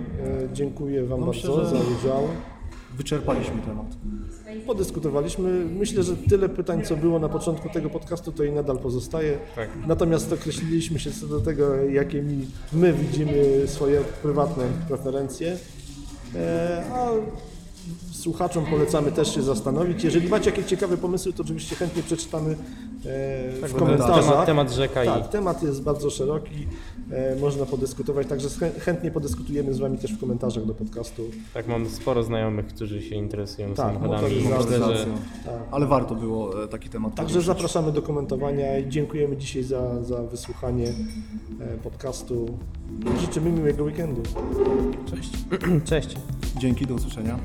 [0.53, 2.23] Dziękuję Wam No bardzo myślę, że- za udział.
[3.01, 3.87] Wyczerpaliśmy temat.
[4.67, 5.65] Podyskutowaliśmy.
[5.65, 9.39] Myślę, że tyle pytań, co było na początku tego podcastu, to i nadal pozostaje.
[9.57, 9.69] Tak.
[9.87, 15.57] Natomiast określiliśmy się co do tego, jakie mi, my widzimy swoje prywatne preferencje.
[16.37, 17.09] E, a
[18.21, 20.05] słuchaczom polecamy też się zastanowić.
[20.05, 22.57] Jeżeli macie jakieś ciekawe pomysły, to oczywiście chętnie przeczytamy e,
[23.53, 24.25] w Tak, bo komentarzach.
[24.31, 26.67] temat, temat rzeka Tak, i temat jest bardzo szeroki,
[27.13, 31.23] e, można podyskutować, także chę- chętnie podyskutujemy z Wami też w komentarzach do podcastu.
[31.55, 35.07] tak mam sporo znajomych, którzy się interesują Tak, samochodami myślę, że Motoryzacja.
[35.71, 37.47] Ale warto było e, taki temat Także poruszyć.
[37.47, 40.87] zapraszamy do komentowania i dziękujemy dzisiaj za, za wysłuchanie
[41.61, 42.59] e, podcastu.
[43.21, 44.23] Życzymy miłego weekendu.
[45.11, 45.31] Cześć.
[45.91, 46.17] cześć.
[46.59, 47.39] Dzięki, do usłyszenia.